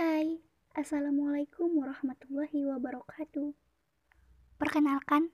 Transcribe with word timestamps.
Hai, 0.00 0.40
Assalamualaikum 0.72 1.76
warahmatullahi 1.76 2.64
wabarakatuh. 2.72 3.52
Perkenalkan, 4.56 5.28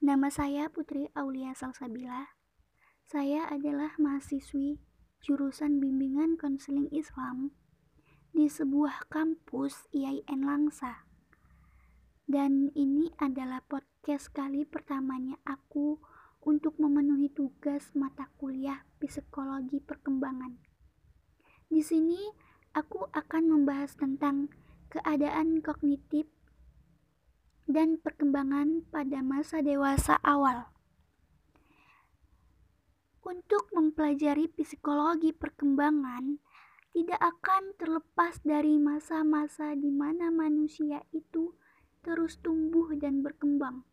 nama 0.00 0.32
saya 0.32 0.72
Putri 0.72 1.12
Aulia 1.12 1.52
Salsabila. 1.52 2.32
Saya 3.04 3.44
adalah 3.52 3.92
mahasiswi 4.00 4.80
jurusan 5.20 5.84
Bimbingan 5.84 6.40
Konseling 6.40 6.88
Islam 6.96 7.52
di 8.32 8.48
sebuah 8.48 9.12
kampus 9.12 9.92
IAIN 9.92 10.48
Langsa. 10.48 11.04
Dan 12.24 12.72
ini 12.72 13.12
adalah 13.20 13.60
podcast 13.68 14.32
kali 14.32 14.64
pertamanya 14.64 15.36
aku 15.44 16.00
untuk 16.48 16.80
memenuhi 16.80 17.28
tugas 17.28 17.92
mata 17.92 18.32
kuliah 18.40 18.80
psikologi 18.96 19.76
perkembangan. 19.76 20.56
Di 21.68 21.84
sini 21.84 22.48
aku 22.74 23.10
akan 23.10 23.50
membahas 23.50 23.94
tentang 23.98 24.50
keadaan 24.90 25.62
kognitif 25.62 26.26
dan 27.70 27.98
perkembangan 28.02 28.82
pada 28.90 29.22
masa 29.22 29.62
dewasa 29.62 30.18
awal. 30.26 30.70
Untuk 33.22 33.70
mempelajari 33.70 34.50
psikologi 34.50 35.30
perkembangan, 35.30 36.42
tidak 36.90 37.20
akan 37.22 37.78
terlepas 37.78 38.42
dari 38.42 38.74
masa-masa 38.82 39.78
di 39.78 39.94
mana 39.94 40.34
manusia 40.34 41.06
itu 41.14 41.54
terus 42.02 42.42
tumbuh 42.42 42.90
dan 42.98 43.22
berkembang. 43.22 43.86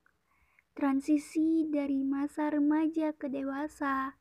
Transisi 0.74 1.70
dari 1.70 2.02
masa 2.02 2.50
remaja 2.50 3.14
ke 3.14 3.30
dewasa, 3.30 4.18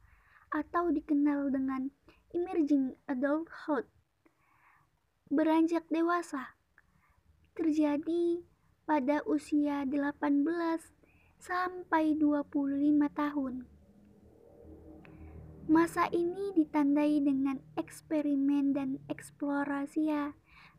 atau 0.52 0.92
dikenal 0.92 1.50
dengan 1.50 1.90
emerging 2.30 2.94
adulthood, 3.10 3.88
beranjak 5.26 5.82
dewasa 5.90 6.54
terjadi 7.58 8.46
pada 8.86 9.26
usia 9.26 9.82
18 9.82 10.22
sampai 11.42 12.14
25 12.14 12.46
tahun. 13.10 13.66
Masa 15.66 16.06
ini 16.14 16.54
ditandai 16.54 17.18
dengan 17.26 17.58
eksperimen 17.74 18.70
dan 18.70 19.02
eksplorasi 19.10 20.14
ya, 20.14 20.30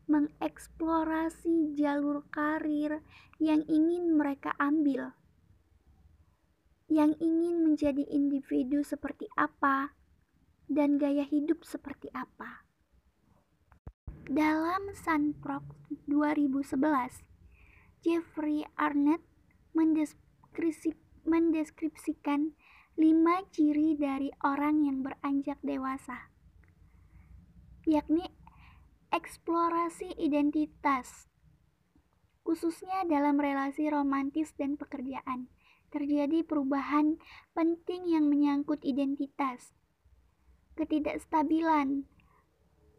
mengeksplorasi 0.08 1.76
jalur 1.76 2.24
karir 2.32 3.04
yang 3.36 3.60
ingin 3.68 4.16
mereka 4.16 4.56
ambil. 4.56 5.12
Yang 6.88 7.20
ingin 7.20 7.68
menjadi 7.68 8.00
individu 8.08 8.80
seperti 8.80 9.28
apa 9.36 9.92
dan 10.72 10.96
gaya 10.96 11.28
hidup 11.28 11.68
seperti 11.68 12.08
apa. 12.16 12.67
Dalam 14.28 14.92
Sunproc 14.92 15.64
2011, 16.04 16.76
Jeffrey 18.04 18.60
Arnett 18.76 19.24
mendeskripsikan 21.24 22.52
lima 23.00 23.40
ciri 23.48 23.96
dari 23.96 24.28
orang 24.44 24.84
yang 24.84 25.00
beranjak 25.00 25.56
dewasa, 25.64 26.28
yakni 27.88 28.28
eksplorasi 29.16 30.12
identitas, 30.20 31.32
khususnya 32.44 33.08
dalam 33.08 33.40
relasi 33.40 33.88
romantis 33.88 34.52
dan 34.60 34.76
pekerjaan. 34.76 35.48
Terjadi 35.88 36.44
perubahan 36.44 37.16
penting 37.56 38.12
yang 38.12 38.28
menyangkut 38.28 38.84
identitas, 38.84 39.72
ketidakstabilan, 40.76 42.04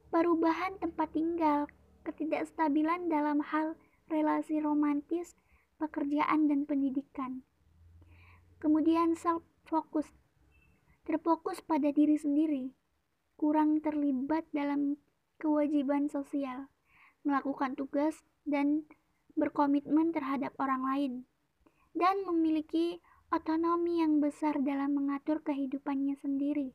perubahan 0.09 0.77
tempat 0.81 1.13
tinggal, 1.13 1.69
ketidakstabilan 2.01 3.09
dalam 3.13 3.45
hal 3.45 3.77
relasi 4.09 4.57
romantis, 4.57 5.37
pekerjaan, 5.77 6.49
dan 6.49 6.65
pendidikan. 6.65 7.45
Kemudian 8.57 9.13
self-focus, 9.13 10.09
terfokus 11.05 11.61
pada 11.61 11.93
diri 11.93 12.17
sendiri, 12.17 12.73
kurang 13.37 13.79
terlibat 13.79 14.49
dalam 14.51 14.97
kewajiban 15.39 16.09
sosial, 16.09 16.67
melakukan 17.21 17.77
tugas, 17.77 18.25
dan 18.43 18.89
berkomitmen 19.37 20.11
terhadap 20.11 20.51
orang 20.59 20.83
lain, 20.83 21.13
dan 21.93 22.25
memiliki 22.25 22.99
otonomi 23.29 24.01
yang 24.01 24.17
besar 24.19 24.57
dalam 24.59 24.97
mengatur 24.97 25.39
kehidupannya 25.45 26.17
sendiri. 26.17 26.73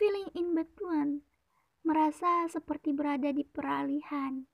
Feeling 0.00 0.32
in 0.32 0.56
between 0.56 0.89
merasa 1.90 2.46
seperti 2.46 2.94
berada 2.94 3.34
di 3.34 3.42
peralihan. 3.42 4.46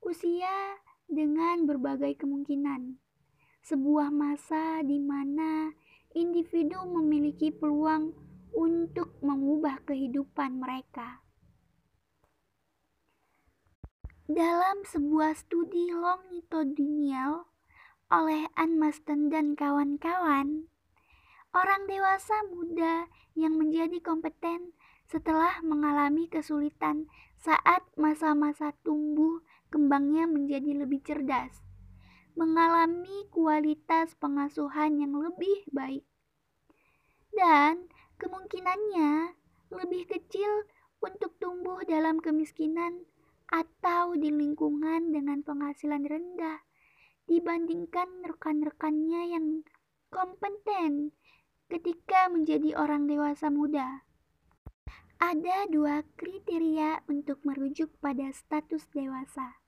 Usia 0.00 0.80
dengan 1.04 1.68
berbagai 1.68 2.16
kemungkinan. 2.16 2.96
Sebuah 3.60 4.08
masa 4.08 4.80
di 4.80 4.96
mana 4.96 5.68
individu 6.16 6.80
memiliki 6.88 7.52
peluang 7.52 8.16
untuk 8.56 9.20
mengubah 9.20 9.84
kehidupan 9.84 10.64
mereka. 10.64 11.20
Dalam 14.24 14.80
sebuah 14.88 15.36
studi 15.36 15.92
longitudinal 15.92 17.44
oleh 18.08 18.48
Ann 18.56 18.80
Masten 18.80 19.28
dan 19.28 19.52
kawan-kawan, 19.52 20.72
orang 21.52 21.82
dewasa 21.84 22.48
muda 22.48 23.12
yang 23.36 23.60
menjadi 23.60 24.00
kompeten 24.00 24.72
setelah 25.10 25.58
mengalami 25.66 26.30
kesulitan 26.30 27.10
saat 27.42 27.82
masa-masa 27.98 28.70
tumbuh 28.86 29.42
kembangnya 29.74 30.30
menjadi 30.30 30.86
lebih 30.86 31.02
cerdas, 31.02 31.58
mengalami 32.38 33.26
kualitas 33.34 34.14
pengasuhan 34.22 35.02
yang 35.02 35.18
lebih 35.18 35.66
baik, 35.74 36.06
dan 37.34 37.90
kemungkinannya 38.22 39.34
lebih 39.74 40.06
kecil 40.06 40.70
untuk 41.02 41.34
tumbuh 41.42 41.82
dalam 41.82 42.22
kemiskinan 42.22 43.02
atau 43.50 44.14
di 44.14 44.30
lingkungan 44.30 45.10
dengan 45.10 45.42
penghasilan 45.42 46.06
rendah 46.06 46.62
dibandingkan 47.26 48.22
rekan-rekannya 48.30 49.34
yang 49.34 49.66
kompeten 50.14 51.10
ketika 51.66 52.30
menjadi 52.30 52.78
orang 52.78 53.10
dewasa 53.10 53.50
muda. 53.50 54.06
Ada 55.20 55.68
dua 55.68 56.00
kriteria 56.16 57.04
untuk 57.04 57.44
merujuk 57.44 57.92
pada 58.00 58.32
status 58.32 58.88
dewasa. 58.88 59.60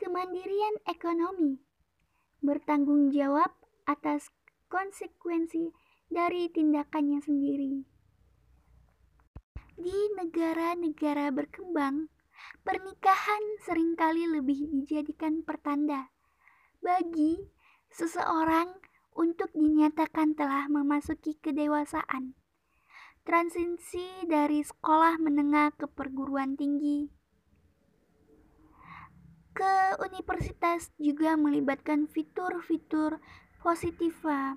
Kemandirian 0.00 0.80
ekonomi, 0.88 1.60
bertanggung 2.40 3.12
jawab 3.12 3.52
atas 3.84 4.32
konsekuensi 4.72 5.76
dari 6.08 6.48
tindakannya 6.48 7.20
sendiri. 7.20 7.84
Di 9.76 9.98
negara-negara 10.16 11.36
berkembang, 11.36 12.08
pernikahan 12.64 13.60
sering 13.60 13.92
kali 13.92 14.24
lebih 14.24 14.72
dijadikan 14.72 15.44
pertanda 15.44 16.08
bagi 16.80 17.44
seseorang 17.92 18.72
untuk 19.12 19.52
dinyatakan 19.52 20.32
telah 20.32 20.64
memasuki 20.72 21.36
kedewasaan 21.44 22.32
transisi 23.26 24.06
dari 24.30 24.62
sekolah 24.62 25.18
menengah 25.18 25.74
ke 25.74 25.90
perguruan 25.90 26.54
tinggi. 26.54 27.10
Ke 29.50 29.98
universitas 29.98 30.94
juga 30.94 31.34
melibatkan 31.34 32.06
fitur-fitur 32.06 33.18
positiva. 33.58 34.54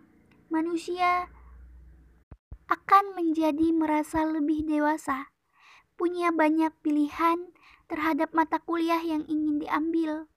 Manusia 0.53 1.25
akan 2.69 3.17
menjadi 3.17 3.73
merasa 3.73 4.21
lebih 4.29 4.69
dewasa, 4.69 5.33
punya 5.97 6.29
banyak 6.29 6.69
pilihan 6.85 7.49
terhadap 7.89 8.37
mata 8.37 8.61
kuliah 8.61 9.01
yang 9.01 9.25
ingin 9.25 9.65
diambil, 9.65 10.29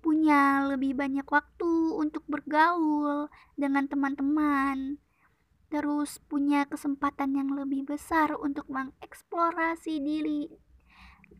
punya 0.00 0.64
lebih 0.72 0.96
banyak 0.96 1.28
waktu 1.28 1.72
untuk 1.92 2.24
bergaul 2.24 3.28
dengan 3.60 3.84
teman-teman, 3.84 4.96
terus 5.72 6.20
punya 6.28 6.68
kesempatan 6.68 7.32
yang 7.32 7.56
lebih 7.56 7.88
besar 7.88 8.36
untuk 8.36 8.68
mengeksplorasi 8.68 10.04
diri, 10.04 10.52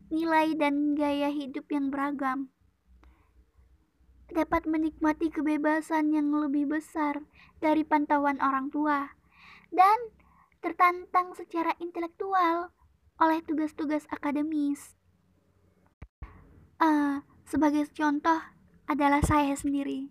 nilai 0.09 0.57
dan 0.57 0.97
gaya 0.97 1.29
hidup 1.29 1.69
yang 1.69 1.93
beragam. 1.93 2.49
Dapat 4.33 4.65
menikmati 4.65 5.29
kebebasan 5.29 6.17
yang 6.17 6.33
lebih 6.33 6.65
besar 6.65 7.21
dari 7.61 7.85
pantauan 7.85 8.41
orang 8.41 8.73
tua 8.73 9.13
dan 9.69 10.09
tertantang 10.65 11.37
secara 11.37 11.77
intelektual 11.77 12.73
oleh 13.21 13.37
tugas-tugas 13.45 14.09
akademis. 14.09 14.97
Uh, 16.81 17.21
sebagai 17.45 17.85
contoh 17.93 18.41
adalah 18.89 19.21
saya 19.21 19.53
sendiri. 19.53 20.09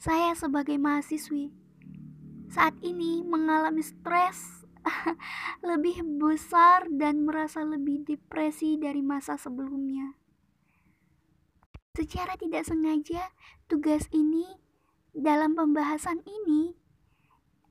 Saya 0.00 0.32
sebagai 0.32 0.80
mahasiswi 0.80 1.61
saat 2.52 2.76
ini 2.84 3.24
mengalami 3.24 3.80
stres 3.80 4.68
lebih 5.68 6.04
besar 6.20 6.84
dan 6.92 7.24
merasa 7.24 7.64
lebih 7.64 8.04
depresi 8.04 8.76
dari 8.76 9.00
masa 9.00 9.40
sebelumnya. 9.40 10.20
Secara 11.96 12.36
tidak 12.36 12.68
sengaja, 12.68 13.32
tugas 13.72 14.04
ini 14.12 14.44
dalam 15.16 15.56
pembahasan 15.56 16.20
ini 16.28 16.76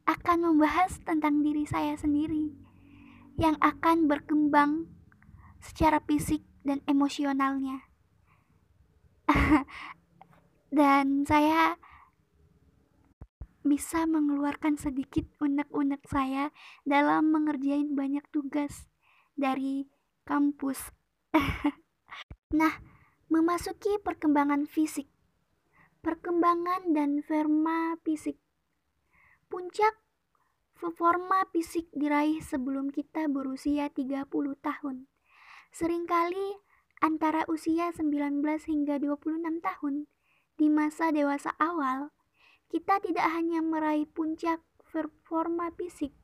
akan 0.10 0.50
membahas 0.50 0.98
tentang 1.06 1.46
diri 1.46 1.66
saya 1.70 1.94
sendiri 1.94 2.54
yang 3.38 3.58
akan 3.62 4.10
berkembang 4.10 4.90
secara 5.62 6.02
fisik 6.06 6.42
dan 6.66 6.82
emosionalnya. 6.90 7.86
dan 10.78 11.26
saya 11.30 11.78
bisa 13.62 14.10
mengeluarkan 14.10 14.78
sedikit 14.78 15.26
unek-unek 15.38 16.02
saya 16.10 16.50
dalam 16.86 17.30
mengerjain 17.30 17.94
banyak 17.94 18.26
tugas 18.34 18.90
dari 19.38 19.90
kampus. 20.26 20.94
nah, 22.60 22.74
memasuki 23.30 24.02
perkembangan 24.02 24.66
fisik, 24.66 25.08
perkembangan 26.02 26.92
dan 26.92 27.22
forma 27.22 27.96
fisik. 28.02 28.42
Puncak 29.48 29.96
performa 30.82 31.46
fisik 31.54 31.86
diraih 31.94 32.42
sebelum 32.42 32.90
kita 32.90 33.30
berusia 33.30 33.94
30 33.94 34.26
tahun. 34.66 35.06
Seringkali 35.72 36.58
antara 37.02 37.46
usia 37.46 37.94
19 37.94 38.42
hingga 38.66 38.98
26 38.98 39.62
tahun 39.62 40.10
di 40.58 40.68
masa 40.70 41.14
dewasa 41.14 41.54
awal, 41.58 42.14
kita 42.72 43.04
tidak 43.04 43.28
hanya 43.36 43.60
meraih 43.60 44.08
puncak 44.08 44.64
performa 44.90 45.70
fisik. 45.76 46.16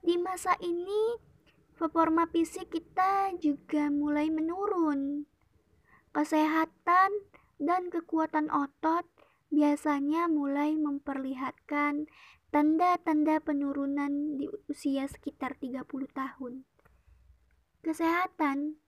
Di 0.00 0.14
masa 0.16 0.54
ini, 0.62 1.18
performa 1.74 2.30
fisik 2.30 2.70
kita 2.70 3.34
juga 3.36 3.90
mulai 3.90 4.30
menurun 4.30 5.26
Kesehatan 6.10 7.14
dan 7.62 7.86
kekuatan 7.86 8.50
otot 8.50 9.06
biasanya 9.54 10.26
mulai 10.26 10.74
memperlihatkan 10.74 12.10
tanda-tanda 12.50 13.38
penurunan 13.38 14.34
di 14.34 14.50
usia 14.66 15.06
sekitar 15.06 15.54
30 15.62 15.86
tahun. 16.10 16.66
Kesehatan 17.86 18.82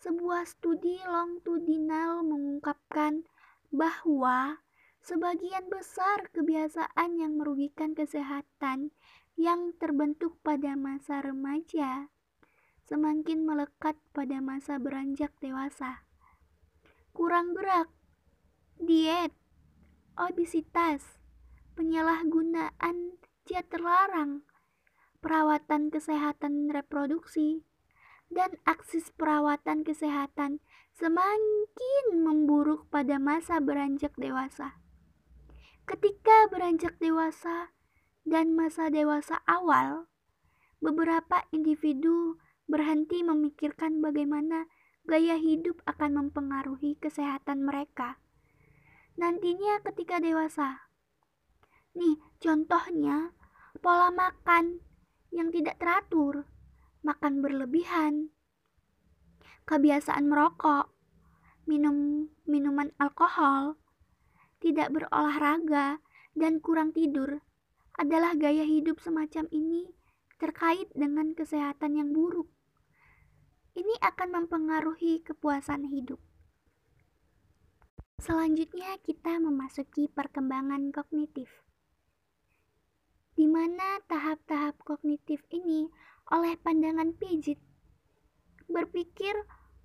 Sebuah 0.00 0.48
studi 0.48 0.96
longitudinal 1.04 2.24
mengungkapkan 2.24 3.28
bahwa 3.68 4.64
sebagian 5.00 5.66
besar 5.72 6.28
kebiasaan 6.32 7.16
yang 7.16 7.40
merugikan 7.40 7.96
kesehatan 7.96 8.92
yang 9.40 9.72
terbentuk 9.80 10.36
pada 10.44 10.76
masa 10.76 11.24
remaja 11.24 12.12
semakin 12.90 13.46
melekat 13.46 13.94
pada 14.10 14.42
masa 14.42 14.82
beranjak 14.82 15.30
dewasa. 15.38 16.02
Kurang 17.14 17.54
gerak, 17.54 17.86
diet, 18.82 19.30
obesitas, 20.18 21.22
penyalahgunaan 21.78 23.14
zat 23.46 23.70
terlarang, 23.70 24.42
perawatan 25.22 25.94
kesehatan 25.94 26.66
reproduksi, 26.74 27.62
dan 28.26 28.58
akses 28.66 29.14
perawatan 29.14 29.86
kesehatan 29.86 30.58
semakin 30.94 32.04
memburuk 32.14 32.90
pada 32.90 33.22
masa 33.22 33.62
beranjak 33.62 34.14
dewasa. 34.18 34.79
Ketika 35.90 36.46
beranjak 36.54 37.02
dewasa 37.02 37.74
dan 38.22 38.54
masa 38.54 38.94
dewasa 38.94 39.42
awal, 39.42 40.06
beberapa 40.78 41.42
individu 41.50 42.38
berhenti 42.70 43.26
memikirkan 43.26 43.98
bagaimana 43.98 44.70
gaya 45.02 45.34
hidup 45.34 45.82
akan 45.90 46.14
mempengaruhi 46.14 46.94
kesehatan 47.02 47.66
mereka. 47.66 48.22
Nantinya 49.18 49.82
ketika 49.82 50.22
dewasa. 50.22 50.86
Nih, 51.98 52.22
contohnya 52.38 53.34
pola 53.82 54.14
makan 54.14 54.78
yang 55.34 55.50
tidak 55.50 55.82
teratur, 55.82 56.46
makan 57.02 57.42
berlebihan, 57.42 58.30
kebiasaan 59.66 60.30
merokok, 60.30 60.86
minum 61.66 62.30
minuman 62.46 62.94
alkohol, 63.02 63.79
tidak 64.60 64.92
berolahraga, 64.92 65.98
dan 66.36 66.62
kurang 66.62 66.94
tidur 66.94 67.42
adalah 67.98 68.38
gaya 68.38 68.62
hidup 68.62 69.02
semacam 69.02 69.48
ini 69.50 69.90
terkait 70.38 70.88
dengan 70.94 71.34
kesehatan 71.34 71.98
yang 71.98 72.14
buruk 72.14 72.48
ini 73.78 73.94
akan 74.02 74.44
mempengaruhi 74.44 75.22
kepuasan 75.22 75.86
hidup. 75.86 76.18
Selanjutnya 78.20 78.98
kita 79.00 79.40
memasuki 79.40 80.10
perkembangan 80.10 80.92
kognitif. 80.92 81.48
Di 83.32 83.48
mana 83.48 84.02
tahap-tahap 84.04 84.76
kognitif 84.84 85.40
ini 85.48 85.88
oleh 86.28 86.60
pandangan 86.60 87.16
Piaget 87.16 87.56
berpikir 88.68 89.32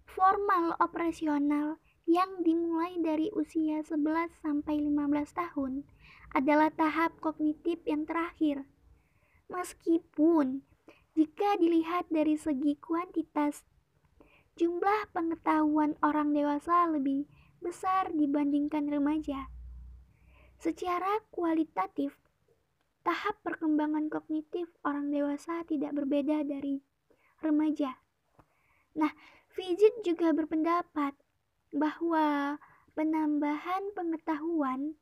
formal 0.03 0.75
operasional 0.83 1.79
yang 2.05 2.45
dimulai 2.45 3.01
dari 3.01 3.33
usia 3.33 3.81
11 3.81 4.29
sampai 4.41 4.77
15 4.77 5.33
tahun 5.33 5.85
adalah 6.37 6.69
tahap 6.69 7.17
kognitif 7.17 7.81
yang 7.89 8.05
terakhir. 8.05 8.65
Meskipun 9.49 10.61
jika 11.17 11.57
dilihat 11.57 12.05
dari 12.13 12.37
segi 12.37 12.77
kuantitas 12.77 13.65
jumlah 14.55 15.09
pengetahuan 15.11 15.97
orang 16.05 16.31
dewasa 16.31 16.87
lebih 16.87 17.25
besar 17.59 18.13
dibandingkan 18.13 18.85
remaja. 18.85 19.49
Secara 20.61 21.25
kualitatif, 21.33 22.13
tahap 23.01 23.37
perkembangan 23.41 24.07
kognitif 24.13 24.69
orang 24.85 25.09
dewasa 25.09 25.65
tidak 25.65 25.91
berbeda 25.97 26.45
dari 26.45 26.79
remaja. 27.41 27.97
Nah, 28.95 29.11
Fijit 29.55 30.03
juga 30.03 30.31
berpendapat 30.31 31.15
bahwa 31.75 32.55
penambahan 32.95 33.91
pengetahuan 33.91 34.95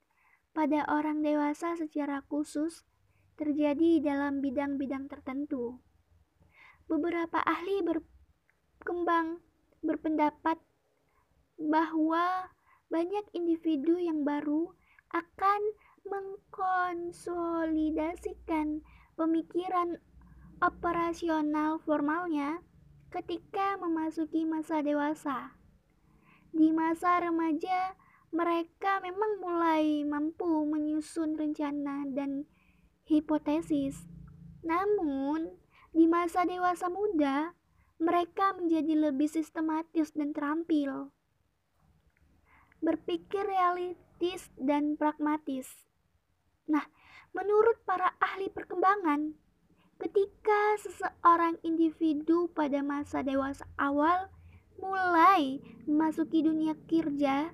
pada 0.58 0.82
orang 0.90 1.22
dewasa 1.22 1.78
secara 1.78 2.26
khusus 2.26 2.82
terjadi 3.38 4.02
dalam 4.02 4.42
bidang-bidang 4.42 5.06
tertentu. 5.06 5.78
Beberapa 6.90 7.38
ahli 7.46 7.86
ber 7.86 8.02
berkembang 8.84 9.40
berpendapat 9.80 10.60
bahwa 11.56 12.52
banyak 12.92 13.24
individu 13.32 13.96
yang 13.96 14.28
baru 14.28 14.76
akan 15.16 15.62
mengkonsolidasikan 16.04 18.84
pemikiran 19.16 20.04
operasional 20.60 21.80
formalnya 21.88 22.60
ketika 23.08 23.80
memasuki 23.80 24.44
masa 24.44 24.84
dewasa. 24.84 25.56
Di 26.54 26.70
masa 26.70 27.18
remaja, 27.18 27.98
mereka 28.30 29.02
memang 29.02 29.42
mulai 29.42 30.06
mampu 30.06 30.70
menyusun 30.70 31.34
rencana 31.34 32.06
dan 32.14 32.46
hipotesis. 33.10 34.06
Namun, 34.62 35.50
di 35.90 36.06
masa 36.06 36.46
dewasa 36.46 36.94
muda, 36.94 37.58
mereka 37.98 38.54
menjadi 38.54 39.10
lebih 39.10 39.26
sistematis 39.34 40.14
dan 40.14 40.30
terampil. 40.30 41.10
Berpikir 42.86 43.50
realistis 43.50 44.54
dan 44.54 44.94
pragmatis. 44.94 45.90
Nah, 46.70 46.86
menurut 47.34 47.82
para 47.82 48.14
ahli 48.22 48.54
perkembangan, 48.54 49.34
ketika 49.98 50.78
seseorang 50.86 51.58
individu 51.66 52.46
pada 52.54 52.86
masa 52.86 53.26
dewasa 53.26 53.66
awal 53.82 54.30
mulai 54.80 55.60
memasuki 55.90 56.46
dunia 56.46 56.78
kerja, 56.88 57.52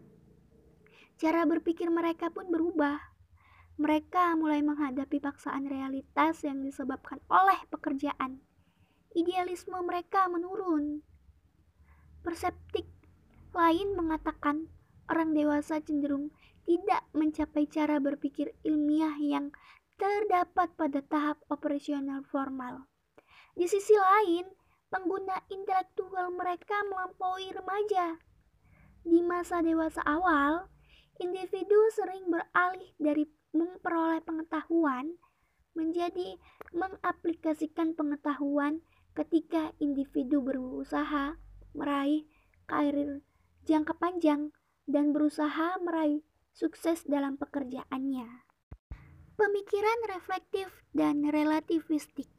cara 1.19 1.41
berpikir 1.47 1.87
mereka 1.91 2.31
pun 2.31 2.47
berubah. 2.51 2.99
Mereka 3.79 4.35
mulai 4.35 4.59
menghadapi 4.59 5.23
paksaan 5.23 5.67
realitas 5.71 6.43
yang 6.43 6.59
disebabkan 6.59 7.23
oleh 7.31 7.63
pekerjaan 7.71 8.43
idealisme 9.17 9.77
mereka 9.81 10.29
menurun. 10.29 11.01
Perseptik 12.21 12.85
lain 13.55 13.97
mengatakan 13.97 14.69
orang 15.09 15.33
dewasa 15.33 15.81
cenderung 15.81 16.29
tidak 16.69 17.01
mencapai 17.17 17.65
cara 17.65 17.97
berpikir 17.97 18.53
ilmiah 18.61 19.17
yang 19.17 19.49
terdapat 19.97 20.69
pada 20.77 21.01
tahap 21.01 21.41
operasional 21.49 22.21
formal. 22.29 22.85
Di 23.57 23.65
sisi 23.65 23.97
lain, 23.97 24.45
pengguna 24.89 25.37
intelektual 25.53 26.33
mereka 26.33 26.75
melampaui 26.89 27.49
remaja. 27.53 28.17
Di 29.05 29.21
masa 29.23 29.61
dewasa 29.61 30.01
awal, 30.03 30.67
individu 31.21 31.77
sering 31.93 32.27
beralih 32.29 32.91
dari 32.97 33.25
memperoleh 33.53 34.21
pengetahuan 34.21 35.17
menjadi 35.77 36.37
mengaplikasikan 36.73 37.95
pengetahuan 37.95 38.81
ketika 39.13 39.73
individu 39.81 40.41
berusaha 40.41 41.37
meraih 41.73 42.25
karir 42.65 43.21
jangka 43.65 43.93
panjang 43.97 44.53
dan 44.89 45.13
berusaha 45.13 45.77
meraih 45.81 46.25
sukses 46.53 47.05
dalam 47.05 47.37
pekerjaannya. 47.37 48.27
Pemikiran 49.37 49.99
reflektif 50.11 50.67
dan 50.91 51.23
relativistik. 51.29 52.38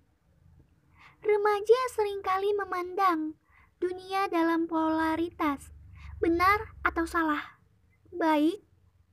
Remaja 1.21 1.81
sering 1.93 2.25
kali 2.25 2.57
memandang 2.57 3.37
dunia 3.77 4.25
dalam 4.33 4.65
polaritas, 4.65 5.69
benar 6.17 6.73
atau 6.81 7.05
salah, 7.05 7.61
baik 8.09 8.65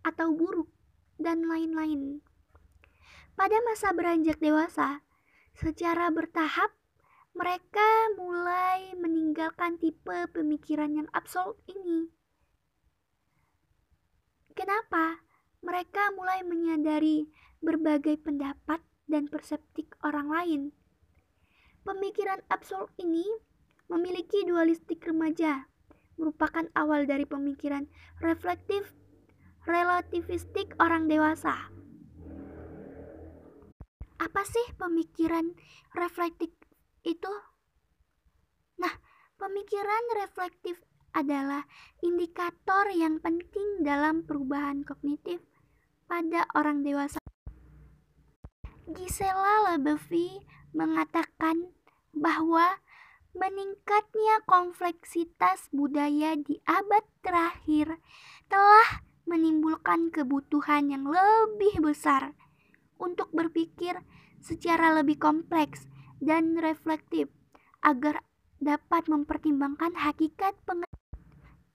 atau 0.08 0.32
buruk, 0.32 0.72
dan 1.20 1.44
lain-lain. 1.44 2.24
Pada 3.36 3.60
masa 3.68 3.92
beranjak 3.92 4.40
dewasa, 4.40 5.04
secara 5.52 6.08
bertahap 6.08 6.72
mereka 7.36 7.86
mulai 8.16 8.96
meninggalkan 8.96 9.78
tipe 9.78 10.32
pemikiran 10.34 10.90
yang 11.04 11.10
absolut 11.14 11.60
ini. 11.70 12.10
Kenapa? 14.56 15.22
Mereka 15.62 16.18
mulai 16.18 16.42
menyadari 16.42 17.30
berbagai 17.62 18.18
pendapat 18.24 18.82
dan 19.06 19.30
perseptik 19.30 19.94
orang 20.02 20.32
lain. 20.34 20.62
Pemikiran 21.88 22.44
absolut 22.52 22.92
ini 23.00 23.24
memiliki 23.88 24.44
dualistik 24.44 25.08
remaja, 25.08 25.72
merupakan 26.20 26.68
awal 26.76 27.08
dari 27.08 27.24
pemikiran 27.24 27.88
reflektif 28.20 28.92
relativistik 29.64 30.76
orang 30.84 31.08
dewasa. 31.08 31.72
Apa 34.20 34.44
sih 34.44 34.68
pemikiran 34.76 35.56
reflektif 35.96 36.52
itu? 37.08 37.32
Nah, 38.84 38.92
pemikiran 39.40 40.04
reflektif 40.20 40.84
adalah 41.16 41.64
indikator 42.04 42.92
yang 42.92 43.24
penting 43.24 43.88
dalam 43.88 44.28
perubahan 44.28 44.84
kognitif 44.84 45.40
pada 46.04 46.52
orang 46.52 46.84
dewasa. 46.84 47.24
Gisela 48.92 49.72
Lebevy 49.72 50.44
mengatakan 50.76 51.77
bahwa 52.18 52.82
meningkatnya 53.38 54.42
kompleksitas 54.50 55.70
budaya 55.70 56.34
di 56.34 56.58
abad 56.66 57.06
terakhir 57.22 58.02
telah 58.50 59.06
menimbulkan 59.30 60.10
kebutuhan 60.10 60.90
yang 60.90 61.06
lebih 61.06 61.84
besar 61.84 62.34
untuk 62.98 63.30
berpikir 63.30 64.02
secara 64.42 64.98
lebih 64.98 65.22
kompleks 65.22 65.86
dan 66.18 66.58
reflektif 66.58 67.30
agar 67.86 68.26
dapat 68.58 69.06
mempertimbangkan 69.06 69.94
hakikat 69.94 70.58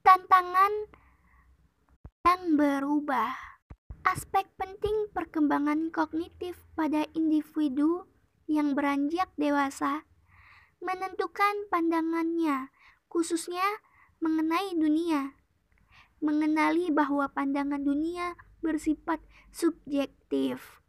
tantangan 0.03 0.73
yang 2.27 2.59
berubah. 2.59 3.31
Aspek 4.03 4.43
penting 4.59 5.07
perkembangan 5.15 5.87
kognitif 5.95 6.59
pada 6.75 7.07
individu 7.15 8.03
yang 8.51 8.75
beranjak 8.75 9.31
dewasa 9.39 10.03
menentukan 10.83 11.71
pandangannya, 11.71 12.69
khususnya 13.07 13.65
mengenai 14.19 14.75
dunia. 14.75 15.33
Mengenali 16.23 16.91
bahwa 16.91 17.27
pandangan 17.31 17.83
dunia 17.83 18.35
bersifat 18.63 19.19
subjektif 19.51 20.79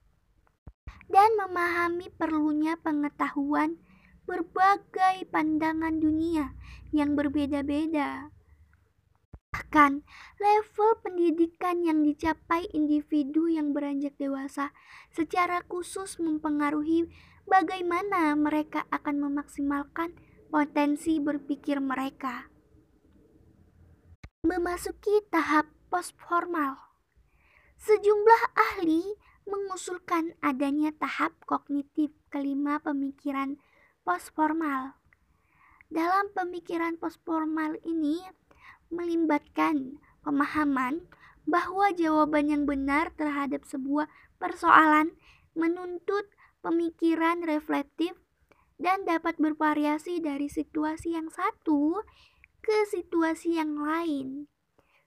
dan 1.10 1.30
memahami 1.36 2.10
perlunya 2.14 2.78
pengetahuan 2.78 3.78
berbagai 4.24 5.28
pandangan 5.28 6.00
dunia 6.00 6.56
yang 6.94 7.12
berbeda-beda. 7.18 8.32
Bahkan, 9.54 10.02
level 10.42 10.90
pendidikan 11.04 11.86
yang 11.86 12.02
dicapai 12.02 12.66
individu 12.74 13.46
yang 13.46 13.70
beranjak 13.70 14.18
dewasa 14.18 14.74
secara 15.14 15.62
khusus 15.70 16.18
mempengaruhi 16.18 17.06
bagaimana 17.44 18.32
mereka 18.36 18.84
akan 18.90 19.28
memaksimalkan 19.30 20.16
potensi 20.48 21.20
berpikir 21.20 21.80
mereka. 21.80 22.48
Memasuki 24.44 25.24
tahap 25.32 25.68
postformal, 25.88 26.76
sejumlah 27.80 28.42
ahli 28.52 29.02
mengusulkan 29.48 30.36
adanya 30.40 30.92
tahap 30.96 31.32
kognitif 31.48 32.12
kelima 32.28 32.80
pemikiran 32.80 33.56
postformal. 34.04 34.96
Dalam 35.88 36.32
pemikiran 36.32 36.96
postformal 37.00 37.76
ini 37.84 38.20
melibatkan 38.92 40.00
pemahaman 40.24 41.04
bahwa 41.44 41.92
jawaban 41.92 42.48
yang 42.48 42.64
benar 42.64 43.12
terhadap 43.16 43.64
sebuah 43.68 44.08
persoalan 44.40 45.12
menuntut 45.54 46.26
pemikiran 46.64 47.44
reflektif 47.44 48.16
dan 48.80 49.04
dapat 49.04 49.36
bervariasi 49.36 50.24
dari 50.24 50.48
situasi 50.48 51.12
yang 51.12 51.28
satu 51.28 52.00
ke 52.64 52.88
situasi 52.88 53.60
yang 53.60 53.76
lain, 53.76 54.48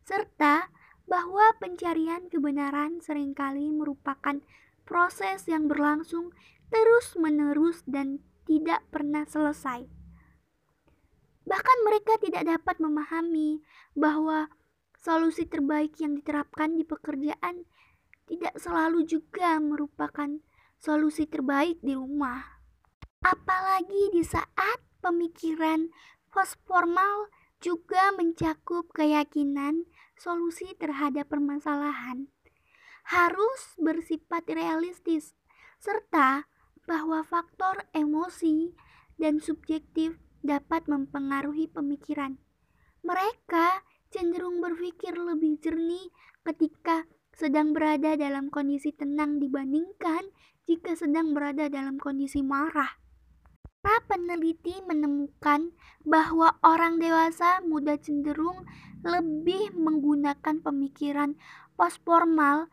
serta 0.05 0.69
bahwa 1.09 1.57
pencarian 1.57 2.29
kebenaran 2.29 3.01
sering 3.01 3.33
kali 3.33 3.73
merupakan 3.73 4.37
proses 4.85 5.49
yang 5.49 5.65
berlangsung 5.65 6.29
terus-menerus 6.69 7.81
dan 7.89 8.21
tidak 8.45 8.85
pernah 8.93 9.25
selesai. 9.25 9.89
Bahkan 11.47 11.77
mereka 11.87 12.19
tidak 12.21 12.43
dapat 12.45 12.77
memahami 12.77 13.63
bahwa 13.95 14.51
solusi 14.99 15.47
terbaik 15.47 15.95
yang 16.03 16.19
diterapkan 16.19 16.75
di 16.75 16.83
pekerjaan 16.83 17.63
tidak 18.27 18.53
selalu 18.59 19.07
juga 19.07 19.55
merupakan 19.63 20.27
solusi 20.77 21.25
terbaik 21.25 21.81
di 21.81 21.98
rumah. 21.98 22.41
Apalagi 23.22 24.13
di 24.13 24.22
saat 24.22 24.79
pemikiran 25.01 25.89
postformal 26.29 27.29
juga 27.57 28.13
mencakup 28.13 28.93
keyakinan 28.93 29.89
solusi 30.17 30.74
terhadap 30.77 31.29
permasalahan 31.29 32.29
harus 33.07 33.74
bersifat 33.79 34.43
realistis 34.51 35.31
serta 35.79 36.43
bahwa 36.84 37.24
faktor 37.24 37.88
emosi 37.96 38.75
dan 39.15 39.39
subjektif 39.39 40.19
dapat 40.43 40.86
mempengaruhi 40.91 41.72
pemikiran. 41.72 42.36
Mereka 43.07 43.84
cenderung 44.12 44.60
berpikir 44.60 45.15
lebih 45.15 45.60
jernih 45.63 46.12
ketika 46.43 47.07
sedang 47.31 47.72
berada 47.72 48.19
dalam 48.19 48.51
kondisi 48.51 48.91
tenang 48.91 49.39
dibandingkan 49.39 50.27
jika 50.67 50.93
sedang 51.00 51.31
berada 51.31 51.71
dalam 51.71 51.95
kondisi 51.95 52.43
marah. 52.43 53.00
Para 53.79 54.03
peneliti 54.03 54.83
menemukan 54.83 55.71
bahwa 56.03 56.59
orang 56.59 57.00
dewasa 57.00 57.63
muda 57.63 57.95
cenderung 57.95 58.67
lebih 59.00 59.71
menggunakan 59.79 60.59
pemikiran 60.59 61.39
postformal 61.79 62.67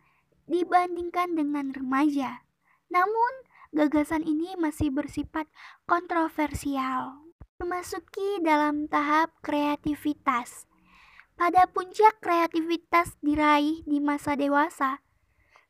dibandingkan 0.51 1.39
dengan 1.39 1.71
remaja. 1.71 2.43
Namun, 2.91 3.33
gagasan 3.71 4.27
ini 4.27 4.59
masih 4.59 4.91
bersifat 4.91 5.47
kontroversial. 5.87 7.23
Memasuki 7.63 8.43
dalam 8.43 8.91
tahap 8.91 9.31
kreativitas. 9.39 10.67
Pada 11.39 11.71
puncak 11.71 12.19
kreativitas 12.19 13.15
diraih 13.23 13.87
di 13.87 14.03
masa 14.03 14.35
dewasa, 14.35 15.04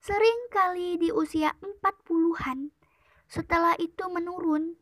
sering 0.05 0.53
kali 0.53 1.01
di 1.01 1.09
usia 1.09 1.57
40-an. 1.65 2.69
Setelah 3.25 3.73
itu 3.81 4.05
menurun 4.13 4.77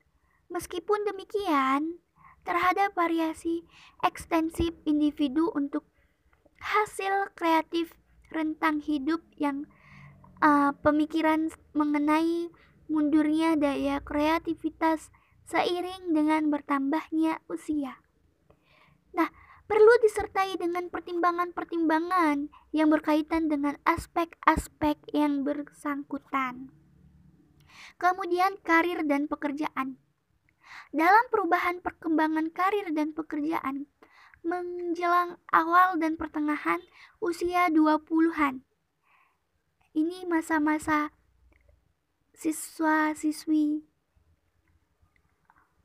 Meskipun 0.52 1.08
demikian, 1.08 1.96
terhadap 2.44 2.92
variasi 2.92 3.64
ekstensif 4.04 4.76
individu 4.84 5.48
untuk 5.56 5.88
hasil 6.60 7.32
kreatif 7.32 7.96
rentang 8.28 8.84
hidup 8.84 9.24
yang 9.40 9.64
uh, 10.44 10.76
pemikiran 10.84 11.48
mengenai 11.72 12.52
mundurnya 12.84 13.56
daya 13.56 14.04
kreativitas 14.04 15.08
seiring 15.48 16.12
dengan 16.12 16.52
bertambahnya 16.52 17.40
usia. 17.48 17.96
Nah, 19.16 19.32
perlu 19.72 19.94
disertai 20.04 20.60
dengan 20.60 20.92
pertimbangan-pertimbangan 20.92 22.52
yang 22.76 22.92
berkaitan 22.92 23.48
dengan 23.48 23.80
aspek-aspek 23.88 25.00
yang 25.16 25.48
bersangkutan. 25.48 26.68
Kemudian 27.96 28.60
karir 28.60 29.00
dan 29.08 29.32
pekerjaan. 29.32 29.96
Dalam 30.92 31.24
perubahan 31.32 31.80
perkembangan 31.80 32.52
karir 32.52 32.92
dan 32.92 33.16
pekerjaan, 33.16 33.88
menjelang 34.44 35.40
awal 35.48 35.96
dan 35.96 36.20
pertengahan 36.20 36.84
usia 37.24 37.72
20-an. 37.72 38.60
Ini 39.96 40.28
masa-masa 40.28 41.16
siswa-siswi 42.36 43.88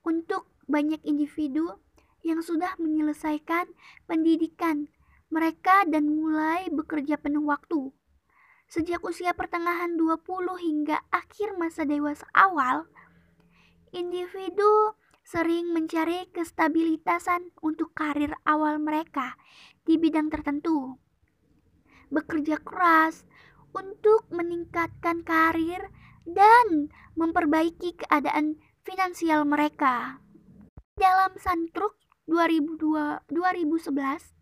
untuk 0.03 0.51
banyak 0.67 0.99
individu 1.07 1.79
yang 2.25 2.41
sudah 2.41 2.73
menyelesaikan 2.81 3.69
pendidikan 4.05 4.89
mereka 5.27 5.83
dan 5.85 6.07
mulai 6.07 6.71
bekerja 6.71 7.19
penuh 7.19 7.43
waktu. 7.45 7.91
Sejak 8.67 8.99
usia 9.03 9.31
pertengahan 9.31 9.95
20 9.95 10.27
hingga 10.59 10.99
akhir 11.07 11.55
masa 11.55 11.87
dewasa 11.87 12.27
awal, 12.35 12.87
individu 13.95 14.95
sering 15.27 15.75
mencari 15.75 16.27
kestabilitasan 16.31 17.51
untuk 17.59 17.91
karir 17.91 18.31
awal 18.47 18.79
mereka 18.79 19.35
di 19.83 19.99
bidang 19.99 20.31
tertentu. 20.31 20.95
Bekerja 22.07 22.59
keras 22.63 23.27
untuk 23.75 24.27
meningkatkan 24.31 25.27
karir 25.27 25.91
dan 26.23 26.91
memperbaiki 27.19 27.99
keadaan 27.99 28.59
finansial 28.87 29.43
mereka. 29.43 30.23
Dalam 30.95 31.35
Santruk 31.39 32.06
2002, 32.27 33.23
2011, 33.31 34.37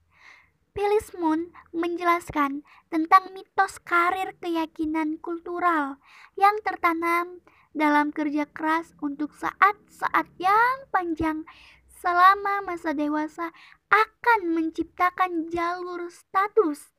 Moon 1.15 1.55
menjelaskan 1.71 2.67
tentang 2.91 3.31
mitos 3.31 3.79
karir 3.79 4.35
keyakinan 4.43 5.15
kultural 5.23 5.95
yang 6.35 6.59
tertanam 6.67 7.39
dalam 7.71 8.11
kerja 8.11 8.43
keras 8.43 8.91
untuk 8.99 9.31
saat-saat 9.39 10.27
yang 10.35 10.75
panjang 10.91 11.47
selama 11.87 12.59
masa 12.67 12.91
dewasa 12.91 13.55
akan 13.87 14.51
menciptakan 14.51 15.47
jalur 15.47 16.11
status, 16.11 16.91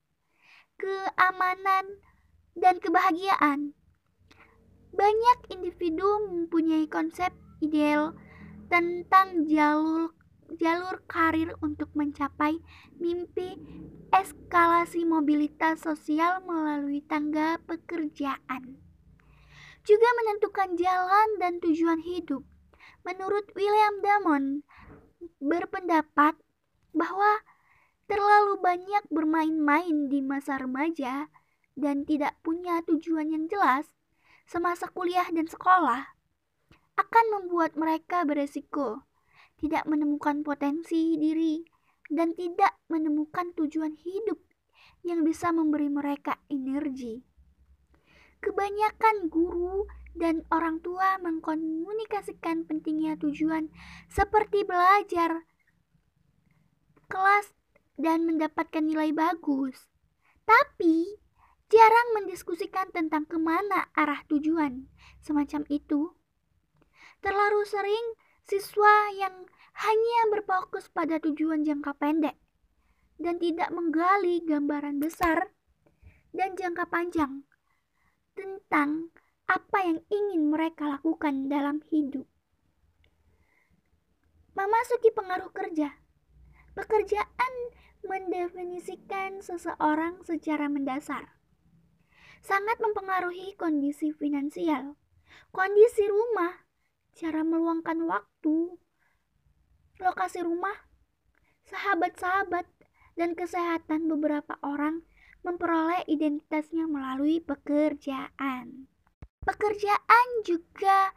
keamanan, 0.80 2.00
dan 2.56 2.80
kebahagiaan. 2.80 3.76
Banyak 4.96 5.52
individu 5.52 6.08
mempunyai 6.32 6.88
konsep 6.88 7.28
ideal 7.60 8.16
tentang 8.72 9.44
jalur 9.44 10.15
jalur 10.54 11.02
karir 11.10 11.54
untuk 11.58 11.90
mencapai 11.98 12.62
mimpi 13.02 13.58
eskalasi 14.14 15.02
mobilitas 15.02 15.82
sosial 15.82 16.42
melalui 16.46 17.02
tangga 17.02 17.58
pekerjaan. 17.66 18.78
Juga 19.86 20.08
menentukan 20.22 20.74
jalan 20.78 21.28
dan 21.38 21.58
tujuan 21.62 22.02
hidup. 22.02 22.42
Menurut 23.06 23.46
William 23.54 24.02
Damon, 24.02 24.66
berpendapat 25.38 26.34
bahwa 26.90 27.42
terlalu 28.06 28.58
banyak 28.62 29.04
bermain-main 29.10 30.10
di 30.10 30.22
masa 30.22 30.58
remaja 30.58 31.30
dan 31.74 32.06
tidak 32.06 32.38
punya 32.40 32.80
tujuan 32.86 33.30
yang 33.30 33.46
jelas 33.50 33.86
semasa 34.46 34.86
kuliah 34.90 35.26
dan 35.34 35.50
sekolah 35.50 36.16
akan 36.96 37.26
membuat 37.34 37.74
mereka 37.76 38.22
beresiko 38.24 39.04
tidak 39.56 39.88
menemukan 39.88 40.44
potensi 40.44 41.16
diri, 41.16 41.64
dan 42.10 42.36
tidak 42.36 42.78
menemukan 42.86 43.50
tujuan 43.56 43.96
hidup 43.98 44.38
yang 45.02 45.22
bisa 45.26 45.50
memberi 45.50 45.90
mereka 45.90 46.38
energi. 46.50 47.22
Kebanyakan 48.42 49.26
guru 49.26 49.88
dan 50.16 50.46
orang 50.48 50.80
tua 50.80 51.18
mengkomunikasikan 51.20 52.64
pentingnya 52.64 53.18
tujuan 53.20 53.68
seperti 54.08 54.64
belajar, 54.64 55.44
kelas, 57.10 57.52
dan 57.96 58.28
mendapatkan 58.28 58.84
nilai 58.84 59.12
bagus. 59.12 59.88
Tapi, 60.46 61.16
jarang 61.66 62.08
mendiskusikan 62.14 62.92
tentang 62.94 63.26
ke 63.26 63.40
mana 63.40 63.88
arah 63.96 64.22
tujuan 64.30 64.86
semacam 65.24 65.64
itu. 65.72 66.14
Terlalu 67.24 67.66
sering 67.66 68.04
Siswa 68.46 69.10
yang 69.18 69.50
hanya 69.74 70.20
berfokus 70.30 70.86
pada 70.86 71.18
tujuan 71.18 71.66
jangka 71.66 71.98
pendek 71.98 72.38
dan 73.18 73.42
tidak 73.42 73.74
menggali 73.74 74.38
gambaran 74.46 75.02
besar 75.02 75.50
dan 76.30 76.54
jangka 76.54 76.86
panjang 76.86 77.42
tentang 78.38 79.10
apa 79.50 79.78
yang 79.82 79.98
ingin 80.14 80.54
mereka 80.54 80.86
lakukan 80.86 81.50
dalam 81.50 81.82
hidup. 81.90 82.30
Memasuki 84.54 85.10
pengaruh 85.10 85.50
kerja. 85.50 85.98
Pekerjaan 86.78 87.54
mendefinisikan 88.06 89.42
seseorang 89.42 90.22
secara 90.22 90.70
mendasar. 90.70 91.34
Sangat 92.46 92.78
mempengaruhi 92.78 93.58
kondisi 93.58 94.14
finansial, 94.14 94.94
kondisi 95.50 96.06
rumah, 96.06 96.65
cara 97.16 97.40
meluangkan 97.40 97.96
waktu, 98.04 98.76
lokasi 100.04 100.44
rumah, 100.44 100.76
sahabat-sahabat, 101.64 102.68
dan 103.16 103.32
kesehatan 103.32 104.12
beberapa 104.12 104.60
orang 104.60 105.00
memperoleh 105.40 106.04
identitasnya 106.04 106.84
melalui 106.84 107.40
pekerjaan. 107.40 108.92
Pekerjaan 109.40 110.26
juga 110.44 111.16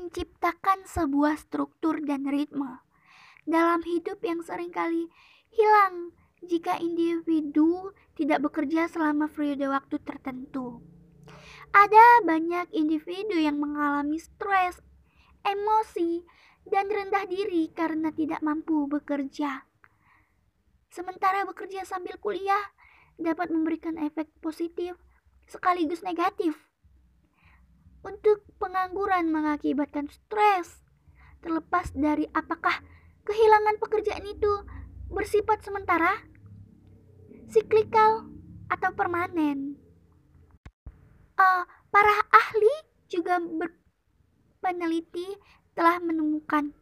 menciptakan 0.00 0.88
sebuah 0.88 1.36
struktur 1.36 2.00
dan 2.00 2.24
ritme 2.24 2.80
dalam 3.44 3.84
hidup 3.84 4.24
yang 4.24 4.40
sering 4.40 4.72
kali 4.72 5.12
hilang 5.52 6.16
jika 6.40 6.80
individu 6.80 7.92
tidak 8.16 8.40
bekerja 8.48 8.88
selama 8.88 9.28
periode 9.28 9.68
waktu 9.68 10.00
tertentu. 10.00 10.80
Ada 11.70 12.24
banyak 12.24 12.72
individu 12.72 13.36
yang 13.36 13.60
mengalami 13.60 14.16
stres 14.16 14.80
emosi, 15.44 16.24
dan 16.68 16.86
rendah 16.88 17.24
diri 17.26 17.72
karena 17.72 18.12
tidak 18.12 18.44
mampu 18.44 18.86
bekerja. 18.86 19.64
Sementara 20.90 21.46
bekerja 21.46 21.86
sambil 21.86 22.18
kuliah 22.18 22.74
dapat 23.16 23.52
memberikan 23.52 23.96
efek 24.00 24.28
positif 24.42 24.98
sekaligus 25.46 26.02
negatif. 26.06 26.54
Untuk 28.00 28.48
pengangguran 28.56 29.28
mengakibatkan 29.28 30.08
stres, 30.08 30.80
terlepas 31.44 31.92
dari 31.92 32.24
apakah 32.32 32.80
kehilangan 33.28 33.76
pekerjaan 33.76 34.24
itu 34.24 34.52
bersifat 35.12 35.60
sementara, 35.60 36.16
siklikal, 37.50 38.30
atau 38.70 38.90
permanen. 38.94 39.76
Uh, 41.34 41.64
para 41.90 42.14
ahli 42.30 42.74
juga 43.10 43.42
ber 43.42 43.79
peneliti 44.60 45.26
telah 45.74 45.98
menemukan 45.98 46.76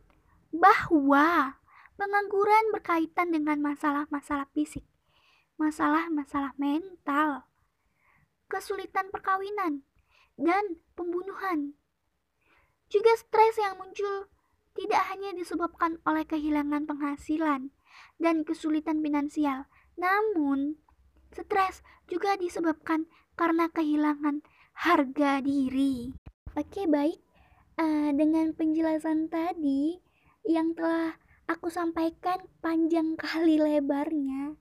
bahwa 0.51 1.59
pengangguran 1.95 2.75
berkaitan 2.75 3.31
dengan 3.35 3.63
masalah-masalah 3.63 4.51
fisik, 4.55 4.87
masalah-masalah 5.59 6.55
mental, 6.59 7.47
kesulitan 8.51 9.11
perkawinan, 9.15 9.83
dan 10.39 10.79
pembunuhan. 10.95 11.75
Juga 12.89 13.13
stres 13.19 13.59
yang 13.61 13.77
muncul 13.77 14.31
tidak 14.79 15.03
hanya 15.11 15.35
disebabkan 15.35 15.99
oleh 16.07 16.25
kehilangan 16.25 16.87
penghasilan 16.87 17.75
dan 18.17 18.47
kesulitan 18.47 19.03
finansial, 19.03 19.67
namun 19.99 20.79
stres 21.35 21.83
juga 22.09 22.39
disebabkan 22.39 23.05
karena 23.37 23.69
kehilangan 23.69 24.41
harga 24.73 25.43
diri. 25.45 26.15
Oke, 26.57 26.89
baik 26.89 27.28
uh, 27.79 28.11
dengan 28.13 28.53
penjelasan 28.53 29.31
tadi 29.31 30.03
yang 30.45 30.75
telah 30.75 31.15
aku 31.47 31.71
sampaikan 31.71 32.43
panjang 32.61 33.15
kali 33.15 33.57
lebarnya. 33.57 34.59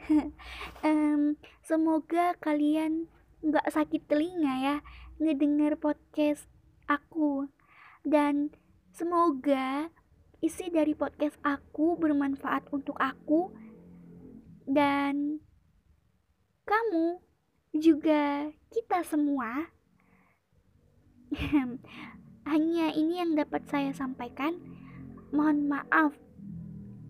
Um, 0.80 1.36
semoga 1.60 2.32
kalian 2.40 3.04
nggak 3.44 3.68
sakit 3.68 4.08
telinga 4.08 4.54
ya 4.64 4.76
ngedenger 5.20 5.76
podcast 5.76 6.48
aku. 6.88 7.52
Dan 8.00 8.48
semoga 8.96 9.92
isi 10.40 10.72
dari 10.72 10.96
podcast 10.96 11.36
aku 11.44 12.00
bermanfaat 12.00 12.72
untuk 12.72 12.96
aku 12.96 13.52
dan 14.64 15.36
kamu 16.64 17.20
juga 17.76 18.48
kita 18.72 19.04
semua 19.04 19.68
hanya 22.48 22.92
ini 22.94 23.20
yang 23.20 23.36
dapat 23.36 23.66
saya 23.68 23.92
sampaikan. 23.92 24.56
Mohon 25.30 25.78
maaf 25.78 26.12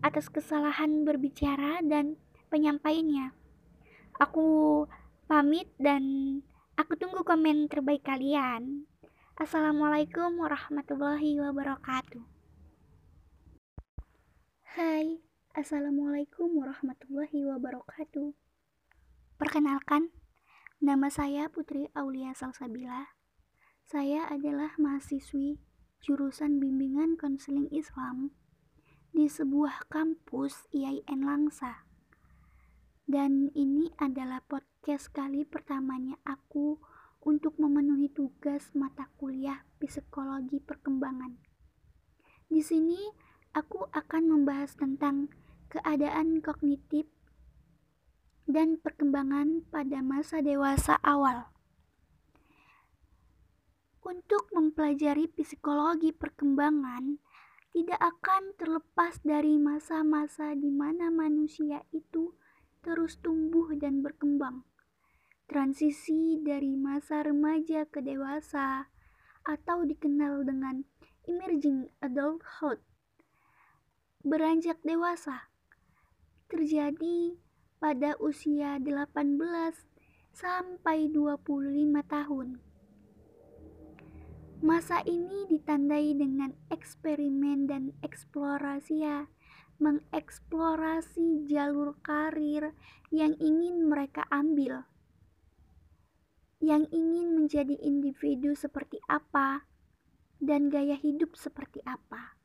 atas 0.01 0.29
kesalahan 0.29 1.05
berbicara 1.05 1.81
dan 1.85 2.17
penyampaiannya. 2.49 3.33
Aku 4.21 4.85
pamit 5.25 5.69
dan 5.81 6.03
aku 6.77 6.97
tunggu 6.97 7.25
komen 7.25 7.69
terbaik 7.69 8.05
kalian. 8.05 8.85
Assalamualaikum 9.37 10.37
warahmatullahi 10.37 11.41
wabarakatuh. 11.41 12.21
Hai, 14.77 15.17
Assalamualaikum 15.51 16.47
warahmatullahi 16.61 17.43
wabarakatuh. 17.43 18.31
Perkenalkan, 19.35 20.13
nama 20.77 21.09
saya 21.09 21.49
Putri 21.49 21.89
Aulia 21.97 22.31
Salsabila 22.37 23.20
Saya 23.91 24.23
adalah 24.31 24.71
mahasiswi 24.79 25.59
jurusan 25.99 26.63
bimbingan 26.63 27.19
konseling 27.19 27.67
Islam 27.75 28.31
di 29.11 29.27
sebuah 29.27 29.91
kampus 29.91 30.71
IAIN 30.71 31.27
Langsa. 31.27 31.83
Dan 33.03 33.51
ini 33.51 33.91
adalah 33.99 34.47
podcast 34.47 35.11
kali 35.11 35.43
pertamanya 35.43 36.15
aku 36.23 36.79
untuk 37.27 37.59
memenuhi 37.59 38.07
tugas 38.07 38.71
mata 38.79 39.11
kuliah 39.19 39.67
psikologi 39.83 40.63
perkembangan. 40.63 41.35
Di 42.47 42.63
sini 42.63 43.11
aku 43.51 43.91
akan 43.91 44.23
membahas 44.23 44.71
tentang 44.79 45.27
keadaan 45.67 46.39
kognitif 46.39 47.11
dan 48.47 48.79
perkembangan 48.79 49.67
pada 49.67 49.99
masa 49.99 50.39
dewasa 50.39 50.95
awal. 51.03 51.50
Untuk 54.01 54.49
mempelajari 54.49 55.29
psikologi 55.29 56.09
perkembangan, 56.09 57.21
tidak 57.69 58.01
akan 58.01 58.57
terlepas 58.57 59.21
dari 59.21 59.61
masa-masa 59.61 60.57
di 60.57 60.73
mana 60.73 61.13
manusia 61.13 61.85
itu 61.93 62.33
terus 62.81 63.21
tumbuh 63.21 63.69
dan 63.77 64.01
berkembang. 64.01 64.65
Transisi 65.45 66.41
dari 66.41 66.73
masa 66.73 67.21
remaja 67.21 67.85
ke 67.85 68.01
dewasa 68.01 68.89
atau 69.45 69.85
dikenal 69.85 70.49
dengan 70.49 70.81
emerging 71.29 71.93
adulthood. 72.01 72.81
Beranjak 74.25 74.81
dewasa 74.81 75.53
terjadi 76.49 77.37
pada 77.77 78.17
usia 78.17 78.81
18 78.81 79.13
sampai 80.33 81.05
25 81.13 81.45
tahun. 82.09 82.70
Masa 84.61 85.01
ini 85.09 85.49
ditandai 85.49 86.13
dengan 86.13 86.53
eksperimen 86.69 87.65
dan 87.65 87.97
eksplorasi 88.05 89.01
ya, 89.01 89.25
mengeksplorasi 89.81 91.49
jalur 91.49 91.97
karir 92.05 92.77
yang 93.09 93.33
ingin 93.41 93.89
mereka 93.89 94.21
ambil. 94.29 94.85
Yang 96.61 96.93
ingin 96.93 97.33
menjadi 97.33 97.73
individu 97.73 98.53
seperti 98.53 99.01
apa 99.09 99.65
dan 100.37 100.69
gaya 100.69 100.93
hidup 100.93 101.33
seperti 101.33 101.81
apa. 101.81 102.37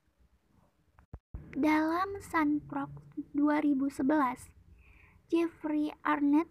Dalam 1.52 2.16
Sunproc 2.24 2.96
2011, 3.36 4.48
Jeffrey 5.28 5.92
Arnett 6.00 6.48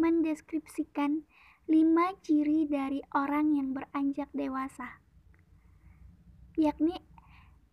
mendeskripsikan 0.00 1.28
lima 1.70 2.10
ciri 2.26 2.66
dari 2.66 2.98
orang 3.14 3.54
yang 3.54 3.70
beranjak 3.70 4.26
dewasa, 4.34 4.98
yakni 6.58 6.98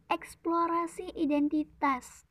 eksplorasi 0.06 1.18
identitas, 1.18 2.30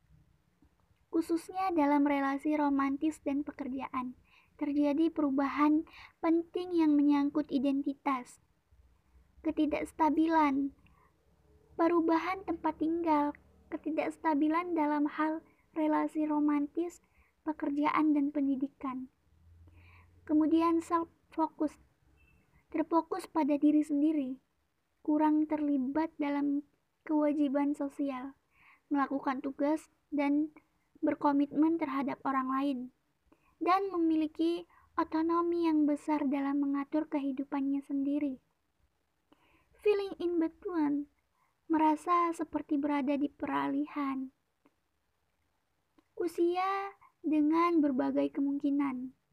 khususnya 1.10 1.74
dalam 1.74 2.06
relasi 2.06 2.54
romantis 2.54 3.18
dan 3.26 3.42
pekerjaan. 3.42 4.14
Terjadi 4.56 5.12
perubahan 5.12 5.84
penting 6.22 6.72
yang 6.72 6.96
menyangkut 6.96 7.50
identitas, 7.52 8.40
ketidakstabilan, 9.42 10.70
perubahan 11.76 12.40
tempat 12.46 12.78
tinggal, 12.80 13.36
ketidakstabilan 13.74 14.72
dalam 14.72 15.04
hal 15.10 15.44
relasi 15.76 16.24
romantis, 16.24 17.04
pekerjaan, 17.44 18.16
dan 18.16 18.32
pendidikan. 18.32 19.12
Kemudian 20.24 20.80
self 20.80 21.12
fokus, 21.36 21.76
terfokus 22.72 23.28
pada 23.28 23.60
diri 23.60 23.84
sendiri, 23.84 24.40
kurang 25.04 25.44
terlibat 25.44 26.08
dalam 26.16 26.64
kewajiban 27.04 27.76
sosial, 27.76 28.32
melakukan 28.88 29.44
tugas, 29.44 29.84
dan 30.08 30.48
berkomitmen 31.04 31.76
terhadap 31.76 32.16
orang 32.24 32.48
lain, 32.48 32.78
dan 33.60 33.84
memiliki 33.92 34.64
otonomi 34.96 35.68
yang 35.68 35.84
besar 35.84 36.24
dalam 36.24 36.64
mengatur 36.64 37.04
kehidupannya 37.12 37.84
sendiri. 37.84 38.40
Feeling 39.84 40.16
in 40.18 40.40
between, 40.40 41.12
merasa 41.68 42.32
seperti 42.32 42.80
berada 42.80 43.12
di 43.14 43.28
peralihan. 43.28 44.32
Usia 46.16 46.96
dengan 47.20 47.84
berbagai 47.84 48.32
kemungkinan 48.32 49.25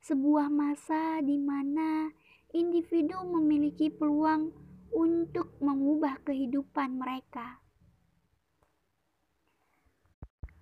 sebuah 0.00 0.48
masa 0.48 1.20
di 1.20 1.36
mana 1.36 2.08
individu 2.56 3.20
memiliki 3.20 3.92
peluang 3.92 4.48
untuk 4.90 5.54
mengubah 5.60 6.24
kehidupan 6.24 6.98
mereka. 6.98 7.60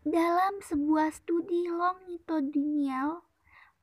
Dalam 0.03 0.59
sebuah 0.64 1.14
studi 1.14 1.68
longitudinal 1.70 3.22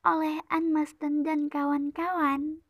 oleh 0.05 0.41
Ann 0.51 0.75
Masten 0.75 1.23
dan 1.23 1.49
kawan-kawan, 1.49 2.61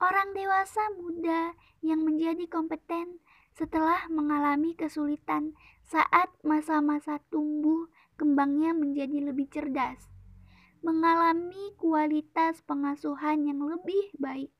orang 0.00 0.28
dewasa 0.34 0.82
muda 0.96 1.54
yang 1.84 2.02
menjadi 2.02 2.48
kompeten 2.50 3.22
setelah 3.54 4.06
mengalami 4.10 4.74
kesulitan 4.78 5.58
saat 5.86 6.30
masa-masa 6.46 7.18
tumbuh 7.30 7.90
kembangnya 8.14 8.74
menjadi 8.74 9.30
lebih 9.30 9.50
cerdas 9.50 10.17
mengalami 10.82 11.74
kualitas 11.76 12.62
pengasuhan 12.64 13.46
yang 13.46 13.60
lebih 13.62 14.14
baik. 14.18 14.52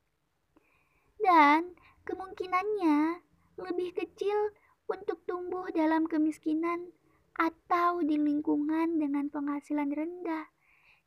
Dan 1.19 1.75
kemungkinannya 2.07 3.23
lebih 3.59 3.95
kecil 3.95 4.55
untuk 4.87 5.23
tumbuh 5.27 5.67
dalam 5.75 6.07
kemiskinan 6.07 6.95
atau 7.39 8.03
di 8.03 8.19
lingkungan 8.19 8.99
dengan 8.99 9.31
penghasilan 9.31 9.95
rendah 9.95 10.51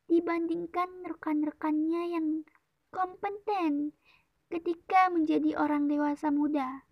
dibandingkan 0.08 0.88
rekan-rekannya 1.08 2.16
yang 2.16 2.26
kompeten 2.92 3.96
ketika 4.52 5.08
menjadi 5.08 5.56
orang 5.56 5.88
dewasa 5.88 6.28
muda. 6.28 6.84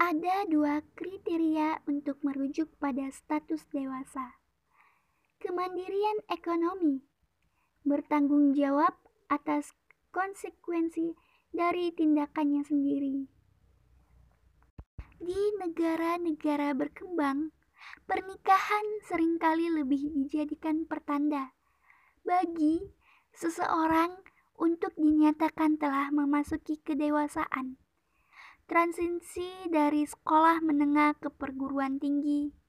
Ada 0.00 0.48
dua 0.48 0.82
kriteria 0.96 1.84
untuk 1.86 2.18
merujuk 2.24 2.72
pada 2.80 3.06
status 3.12 3.68
dewasa 3.70 4.39
kemandirian 5.40 6.20
ekonomi, 6.28 7.00
bertanggung 7.80 8.52
jawab 8.52 8.92
atas 9.32 9.72
konsekuensi 10.12 11.16
dari 11.48 11.88
tindakannya 11.96 12.60
sendiri. 12.60 13.24
Di 15.16 15.40
negara-negara 15.64 16.76
berkembang, 16.76 17.56
pernikahan 18.04 18.86
sering 19.08 19.40
kali 19.40 19.72
lebih 19.72 20.12
dijadikan 20.12 20.84
pertanda 20.84 21.56
bagi 22.20 22.84
seseorang 23.32 24.20
untuk 24.60 24.92
dinyatakan 25.00 25.80
telah 25.80 26.12
memasuki 26.12 26.84
kedewasaan. 26.84 27.80
Transisi 28.68 29.48
dari 29.72 30.04
sekolah 30.04 30.60
menengah 30.60 31.16
ke 31.16 31.32
perguruan 31.32 31.96
tinggi 31.96 32.59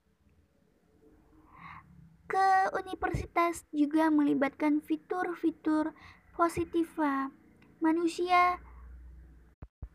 ke 2.32 2.72
universitas 2.80 3.68
juga 3.76 4.08
melibatkan 4.08 4.80
fitur-fitur 4.80 5.92
positiva. 6.32 7.28
Manusia 7.84 8.56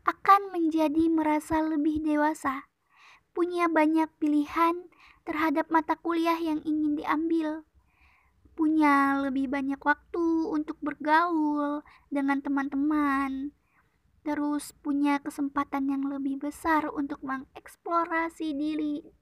akan 0.05 0.53
menjadi 0.53 1.09
merasa 1.09 1.65
lebih 1.65 2.05
dewasa, 2.05 2.69
punya 3.33 3.65
banyak 3.65 4.05
pilihan 4.21 4.85
terhadap 5.25 5.73
mata 5.73 5.97
kuliah 5.97 6.37
yang 6.37 6.61
ingin 6.61 7.01
diambil, 7.01 7.65
punya 8.53 9.17
lebih 9.17 9.49
banyak 9.49 9.81
waktu 9.81 10.45
untuk 10.45 10.77
bergaul 10.77 11.81
dengan 12.13 12.37
teman-teman, 12.45 13.49
terus 14.21 14.77
punya 14.85 15.17
kesempatan 15.25 15.89
yang 15.89 16.05
lebih 16.05 16.37
besar 16.37 16.85
untuk 16.93 17.17
mengeksplorasi 17.25 18.53
diri 18.53 19.16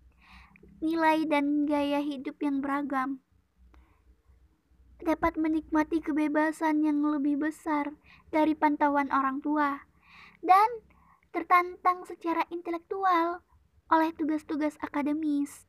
nilai 0.80 1.26
dan 1.30 1.68
gaya 1.70 2.02
hidup 2.02 2.40
yang 2.42 2.60
beragam. 2.62 3.22
Dapat 5.02 5.38
menikmati 5.38 6.00
kebebasan 6.02 6.82
yang 6.82 7.04
lebih 7.04 7.38
besar 7.38 7.94
dari 8.32 8.56
pantauan 8.56 9.12
orang 9.12 9.44
tua 9.44 9.84
dan 10.42 10.70
tertantang 11.36 12.08
secara 12.08 12.48
intelektual 12.50 13.44
oleh 13.92 14.10
tugas-tugas 14.16 14.80
akademis. 14.82 15.68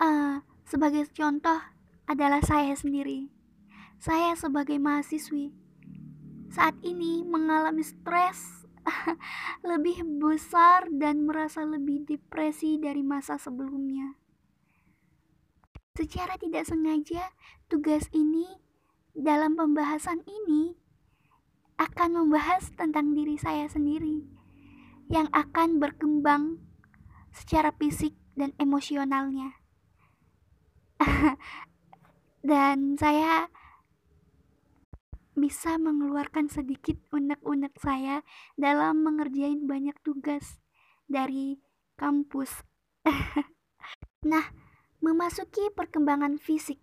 Uh, 0.00 0.42
sebagai 0.66 1.06
contoh 1.12 1.60
adalah 2.08 2.42
saya 2.42 2.74
sendiri. 2.74 3.30
Saya 4.00 4.34
sebagai 4.34 4.76
mahasiswi 4.80 5.64
saat 6.54 6.78
ini 6.86 7.26
mengalami 7.26 7.82
stres 7.82 8.63
lebih 9.70 10.04
besar 10.18 10.88
dan 10.90 11.28
merasa 11.28 11.64
lebih 11.64 12.04
depresi 12.08 12.76
dari 12.80 13.04
masa 13.04 13.36
sebelumnya. 13.36 14.16
Secara 15.94 16.34
tidak 16.34 16.66
sengaja, 16.66 17.30
tugas 17.70 18.10
ini 18.10 18.48
dalam 19.14 19.54
pembahasan 19.54 20.26
ini 20.26 20.74
akan 21.78 22.18
membahas 22.18 22.70
tentang 22.74 23.14
diri 23.14 23.38
saya 23.38 23.70
sendiri 23.70 24.26
yang 25.06 25.30
akan 25.30 25.78
berkembang 25.78 26.58
secara 27.30 27.70
fisik 27.74 28.14
dan 28.34 28.50
emosionalnya. 28.58 29.54
dan 32.50 32.98
saya 32.98 33.50
bisa 35.34 35.78
mengeluarkan 35.78 36.46
sedikit 36.46 36.98
unek-unek 37.10 37.74
saya 37.78 38.22
dalam 38.54 39.02
mengerjain 39.02 39.66
banyak 39.66 39.94
tugas 40.06 40.62
dari 41.10 41.58
kampus. 41.98 42.62
nah, 44.30 44.46
memasuki 45.02 45.68
perkembangan 45.74 46.38
fisik. 46.38 46.80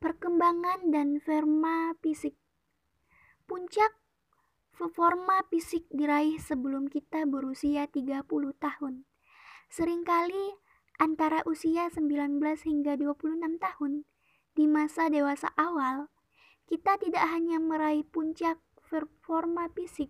Perkembangan 0.00 0.88
dan 0.88 1.20
forma 1.20 1.92
fisik. 2.00 2.34
Puncak 3.44 3.92
performa 4.80 5.44
fisik 5.52 5.84
diraih 5.92 6.40
sebelum 6.40 6.88
kita 6.88 7.28
berusia 7.28 7.84
30 7.84 8.24
tahun. 8.56 9.04
Seringkali 9.68 10.56
antara 10.96 11.44
usia 11.44 11.92
19 11.92 12.40
hingga 12.40 12.96
26 12.96 13.60
tahun 13.60 13.92
di 14.56 14.64
masa 14.64 15.12
dewasa 15.12 15.52
awal, 15.56 16.08
kita 16.70 17.02
tidak 17.02 17.26
hanya 17.34 17.58
meraih 17.58 18.06
puncak 18.06 18.62
performa 18.86 19.66
fisik. 19.74 20.06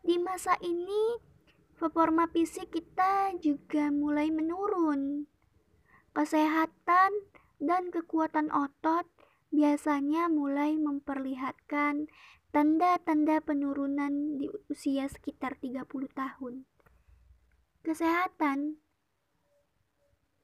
Di 0.00 0.16
masa 0.16 0.56
ini, 0.64 1.20
performa 1.76 2.24
fisik 2.32 2.72
kita 2.72 3.36
juga 3.36 3.92
mulai 3.92 4.32
menurun. 4.32 5.28
Kesehatan 6.16 7.12
dan 7.60 7.92
kekuatan 7.92 8.48
otot 8.48 9.04
biasanya 9.52 10.32
mulai 10.32 10.80
memperlihatkan 10.80 12.08
tanda-tanda 12.48 13.44
penurunan 13.44 14.40
di 14.40 14.48
usia 14.72 15.04
sekitar 15.04 15.60
30 15.60 15.84
tahun. 16.16 16.64
Kesehatan 17.84 18.80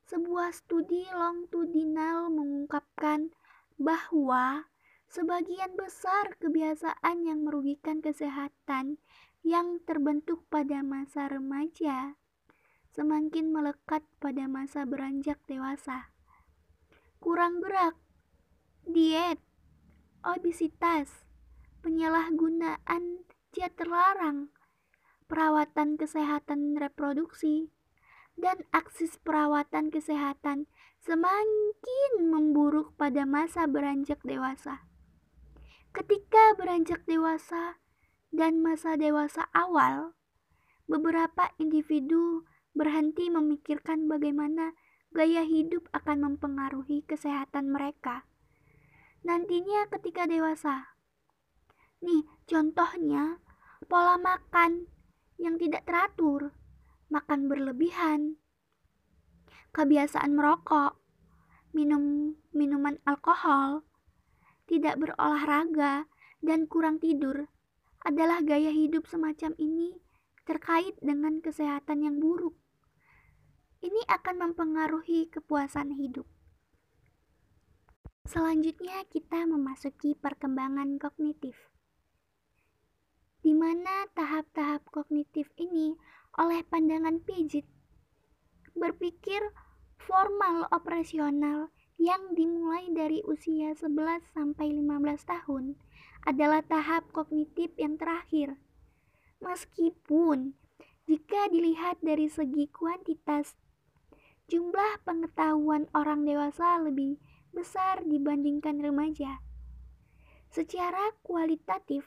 sebuah 0.08 0.52
studi 0.56 1.04
longitudinal 1.12 2.32
mengungkapkan 2.32 3.32
bahwa 3.76 4.68
sebagian 5.08 5.72
besar 5.74 6.36
kebiasaan 6.36 7.24
yang 7.24 7.48
merugikan 7.48 8.04
kesehatan 8.04 9.00
yang 9.40 9.80
terbentuk 9.88 10.44
pada 10.52 10.84
masa 10.84 11.32
remaja 11.32 12.16
semakin 12.92 13.54
melekat 13.54 14.04
pada 14.18 14.44
masa 14.50 14.82
beranjak 14.82 15.38
dewasa. 15.46 16.12
Kurang 17.22 17.64
gerak, 17.64 17.94
diet, 18.84 19.38
obesitas, 20.26 21.24
penyalahgunaan 21.80 23.22
zat 23.54 23.72
terlarang, 23.78 24.50
perawatan 25.30 25.94
kesehatan 25.94 26.74
reproduksi, 26.74 27.70
dan 28.38 28.62
akses 28.70 29.18
perawatan 29.22 29.90
kesehatan 29.90 30.70
semakin 31.02 32.12
memburuk 32.22 32.94
pada 32.94 33.26
masa 33.26 33.66
beranjak 33.66 34.18
dewasa. 34.22 34.87
Ketika 35.98 36.54
beranjak 36.54 37.02
dewasa 37.10 37.82
dan 38.30 38.62
masa 38.62 38.94
dewasa 38.94 39.50
awal, 39.50 40.14
beberapa 40.86 41.50
individu 41.58 42.46
berhenti 42.70 43.26
memikirkan 43.26 44.06
bagaimana 44.06 44.78
gaya 45.10 45.42
hidup 45.42 45.90
akan 45.90 46.22
mempengaruhi 46.22 47.02
kesehatan 47.02 47.74
mereka. 47.74 48.22
Nantinya 49.26 49.90
ketika 49.90 50.30
dewasa, 50.30 50.94
Nih, 51.98 52.22
contohnya 52.46 53.42
pola 53.90 54.22
makan 54.22 54.86
yang 55.34 55.58
tidak 55.58 55.82
teratur, 55.82 56.54
makan 57.10 57.50
berlebihan, 57.50 58.38
kebiasaan 59.74 60.30
merokok, 60.30 60.94
minum 61.74 62.38
minuman 62.54 63.02
alkohol, 63.02 63.87
tidak 64.68 65.00
berolahraga, 65.00 66.04
dan 66.44 66.68
kurang 66.68 67.00
tidur 67.00 67.48
adalah 68.04 68.44
gaya 68.44 68.70
hidup 68.70 69.08
semacam 69.08 69.56
ini 69.58 69.96
terkait 70.46 70.94
dengan 71.02 71.42
kesehatan 71.42 72.06
yang 72.06 72.20
buruk. 72.22 72.54
Ini 73.82 74.06
akan 74.06 74.52
mempengaruhi 74.52 75.32
kepuasan 75.32 75.96
hidup. 75.98 76.28
Selanjutnya, 78.28 79.08
kita 79.08 79.48
memasuki 79.48 80.12
perkembangan 80.14 81.00
kognitif 81.00 81.56
di 83.48 83.54
mana 83.54 84.04
tahap-tahap 84.12 84.84
kognitif 84.90 85.48
ini 85.56 85.94
oleh 86.36 86.60
pandangan 86.66 87.22
Piaget 87.22 87.64
berpikir 88.76 89.40
formal 89.96 90.66
operasional 90.68 91.70
yang 91.98 92.32
dimulai 92.32 92.88
dari 92.94 93.20
usia 93.26 93.74
11 93.74 94.22
sampai 94.30 94.70
15 94.72 95.26
tahun 95.26 95.74
adalah 96.24 96.62
tahap 96.62 97.10
kognitif 97.10 97.74
yang 97.74 97.98
terakhir. 97.98 98.54
Meskipun 99.42 100.54
jika 101.10 101.50
dilihat 101.50 101.98
dari 102.00 102.30
segi 102.30 102.70
kuantitas, 102.70 103.58
jumlah 104.46 105.02
pengetahuan 105.02 105.90
orang 105.92 106.22
dewasa 106.22 106.78
lebih 106.80 107.18
besar 107.50 108.06
dibandingkan 108.06 108.78
remaja. 108.78 109.42
Secara 110.48 111.12
kualitatif, 111.20 112.06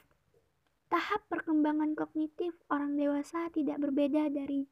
Tahap 0.92 1.24
perkembangan 1.32 1.96
kognitif 1.96 2.52
orang 2.68 3.00
dewasa 3.00 3.48
tidak 3.48 3.80
berbeda 3.80 4.28
dari 4.28 4.68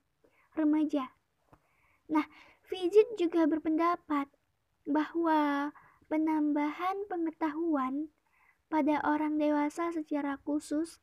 remaja. 0.53 1.09
Nah, 2.13 2.29
Fidget 2.69 3.17
juga 3.17 3.49
berpendapat 3.49 4.29
bahwa 4.91 5.71
penambahan 6.11 7.07
pengetahuan 7.07 8.11
pada 8.67 8.99
orang 9.07 9.39
dewasa 9.39 9.95
secara 9.95 10.43
khusus 10.43 10.99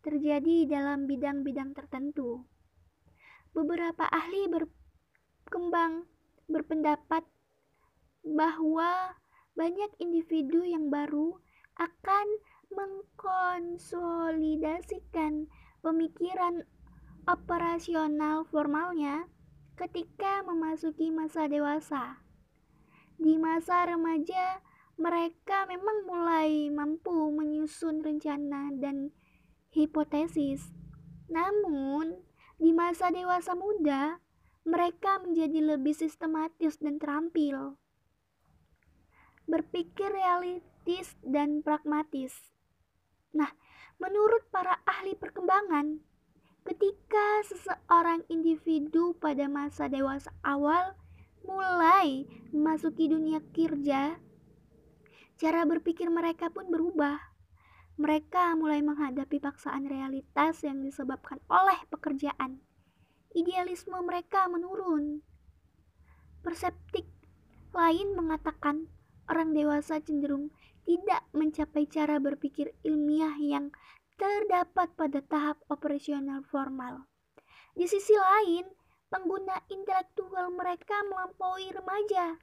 terjadi 0.00 0.64
dalam 0.68 1.04
bidang-bidang 1.04 1.76
tertentu. 1.76 2.48
Beberapa 3.52 4.08
ahli 4.08 4.48
berkembang 4.48 6.08
berpendapat 6.48 7.28
bahwa 8.24 9.20
banyak 9.56 9.90
individu 10.00 10.64
yang 10.64 10.88
baru 10.88 11.36
akan 11.76 12.26
mengkonsolidasikan 12.70 15.48
pemikiran 15.82 16.62
operasional 17.28 18.44
formalnya 18.48 19.28
ketika 19.76 20.42
memasuki 20.44 21.10
masa 21.10 21.48
dewasa. 21.48 22.16
Di 23.20 23.36
masa 23.36 23.84
remaja, 23.84 24.64
mereka 24.96 25.68
memang 25.68 26.08
mulai 26.08 26.72
mampu 26.72 27.28
menyusun 27.28 28.00
rencana 28.00 28.72
dan 28.80 29.12
hipotesis. 29.76 30.72
Namun, 31.28 32.16
di 32.56 32.72
masa 32.72 33.12
dewasa 33.12 33.52
muda, 33.52 34.16
mereka 34.64 35.20
menjadi 35.20 35.76
lebih 35.76 35.92
sistematis 35.92 36.80
dan 36.80 36.96
terampil. 36.96 37.76
Berpikir 39.44 40.08
realistis 40.08 41.12
dan 41.20 41.60
pragmatis. 41.60 42.32
Nah, 43.36 43.52
menurut 44.00 44.48
para 44.48 44.80
ahli 44.88 45.12
perkembangan, 45.12 46.00
ketika 46.64 47.44
seseorang 47.44 48.24
individu 48.32 49.12
pada 49.20 49.44
masa 49.44 49.92
dewasa 49.92 50.32
awal 50.40 50.96
mulai 51.44 52.28
memasuki 52.50 53.08
dunia 53.08 53.40
kerja, 53.54 54.18
cara 55.40 55.62
berpikir 55.64 56.12
mereka 56.12 56.52
pun 56.52 56.68
berubah. 56.68 57.16
Mereka 58.00 58.56
mulai 58.56 58.80
menghadapi 58.80 59.40
paksaan 59.44 59.84
realitas 59.84 60.64
yang 60.64 60.80
disebabkan 60.80 61.36
oleh 61.52 61.76
pekerjaan. 61.92 62.64
Idealisme 63.36 63.96
mereka 64.00 64.48
menurun. 64.48 65.20
Perseptik 66.40 67.04
lain 67.76 68.16
mengatakan 68.16 68.88
orang 69.28 69.52
dewasa 69.52 70.00
cenderung 70.00 70.48
tidak 70.88 71.22
mencapai 71.36 71.84
cara 71.86 72.16
berpikir 72.18 72.72
ilmiah 72.82 73.36
yang 73.36 73.68
terdapat 74.16 74.90
pada 74.96 75.20
tahap 75.24 75.60
operasional 75.68 76.40
formal. 76.48 77.06
Di 77.76 77.86
sisi 77.86 78.12
lain, 78.16 78.66
pengguna 79.10 79.58
intelektual 79.68 80.54
mereka 80.54 80.94
melampaui 81.10 81.68
remaja. 81.74 82.38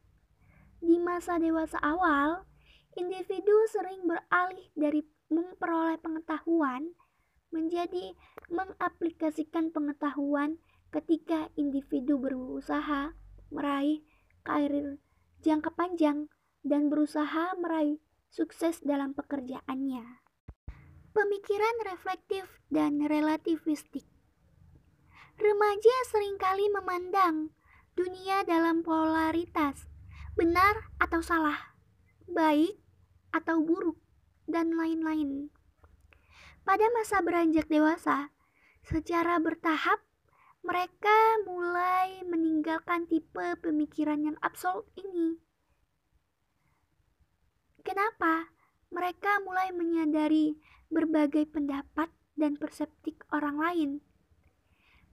Di 0.83 0.99
masa 0.99 1.39
dewasa 1.39 1.79
awal, 1.81 2.43
individu 2.93 3.55
sering 3.71 4.03
beralih 4.05 4.67
dari 4.75 5.01
memperoleh 5.31 5.97
pengetahuan 6.03 6.91
menjadi 7.49 8.13
mengaplikasikan 8.51 9.71
pengetahuan 9.71 10.59
ketika 10.91 11.47
individu 11.55 12.19
berusaha 12.19 13.15
meraih 13.51 14.03
karir 14.43 14.99
jangka 15.43 15.71
panjang 15.75 16.27
dan 16.63 16.91
berusaha 16.91 17.55
meraih 17.59 17.99
sukses 18.27 18.83
dalam 18.83 19.15
pekerjaannya. 19.15 20.03
Pemikiran 21.15 21.75
reflektif 21.87 22.45
dan 22.69 23.01
relativistik. 23.07 24.16
Remaja 25.37 25.97
sering 26.09 26.41
kali 26.41 26.65
memandang 26.73 27.53
dunia 27.93 28.41
dalam 28.41 28.81
polaritas, 28.81 29.85
benar 30.33 30.89
atau 30.97 31.21
salah, 31.21 31.77
baik 32.25 32.73
atau 33.29 33.61
buruk, 33.61 34.01
dan 34.49 34.73
lain-lain. 34.73 35.53
Pada 36.65 36.89
masa 36.97 37.21
beranjak 37.21 37.69
dewasa, 37.69 38.33
secara 38.81 39.37
bertahap 39.37 40.01
mereka 40.65 41.13
mulai 41.45 42.25
meninggalkan 42.25 43.05
tipe 43.05 43.61
pemikiran 43.61 44.19
yang 44.25 44.37
absolut 44.41 44.89
ini. 44.97 45.37
Kenapa? 47.85 48.49
Mereka 48.89 49.45
mulai 49.45 49.69
menyadari 49.69 50.57
berbagai 50.89 51.45
pendapat 51.53 52.09
dan 52.33 52.57
perseptik 52.57 53.21
orang 53.29 53.61
lain. 53.61 53.91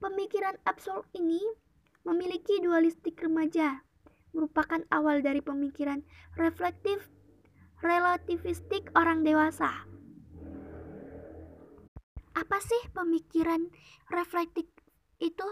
Pemikiran 0.04 0.60
absolut 0.68 1.08
ini 1.16 1.40
memiliki 2.04 2.60
dualistik 2.60 3.16
remaja, 3.24 3.80
merupakan 4.36 4.84
awal 4.92 5.24
dari 5.24 5.40
pemikiran 5.40 6.04
reflektif 6.36 7.08
relativistik 7.80 8.92
orang 8.92 9.24
dewasa. 9.24 9.88
Apa 12.36 12.60
sih 12.60 12.92
pemikiran 12.92 13.64
reflektif 14.12 14.68
itu? 15.24 15.48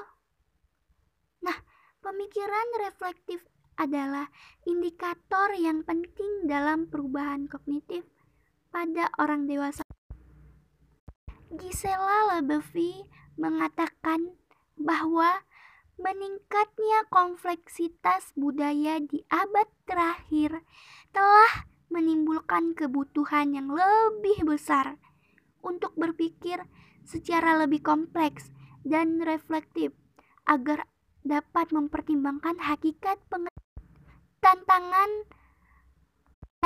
Nah, 1.41 1.57
pemikiran 2.05 2.77
reflektif 2.85 3.41
adalah 3.81 4.29
indikator 4.69 5.57
yang 5.57 5.81
penting 5.81 6.45
dalam 6.45 6.93
perubahan 6.93 7.49
kognitif 7.49 8.05
pada 8.69 9.09
orang 9.17 9.49
dewasa. 9.49 9.81
Gisela 11.57 12.37
Lebevy 12.37 13.09
mengatakan 13.41 14.42
bahwa 14.83 15.47
meningkatnya 16.01 17.07
kompleksitas 17.15 18.35
budaya 18.35 18.99
di 18.99 19.23
abad 19.31 19.69
terakhir 19.87 20.67
telah 21.15 21.71
menimbulkan 21.93 22.73
kebutuhan 22.75 23.55
yang 23.55 23.69
lebih 23.71 24.49
besar 24.49 24.97
untuk 25.63 25.95
berpikir 25.95 26.65
secara 27.07 27.61
lebih 27.63 27.85
kompleks 27.85 28.51
dan 28.83 29.23
reflektif 29.23 29.95
agar 30.49 30.89
dapat 31.23 31.71
mempertimbangkan 31.71 32.59
hakikat 32.59 33.21
tantangan 34.43 35.11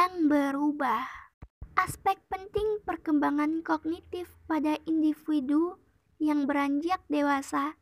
yang 0.00 0.14
berubah. 0.32 1.04
Aspek 1.76 2.16
penting 2.32 2.80
perkembangan 2.88 3.60
kognitif 3.60 4.32
pada 4.48 4.80
individu 4.88 5.76
yang 6.16 6.48
beranjak 6.48 7.04
dewasa 7.12 7.76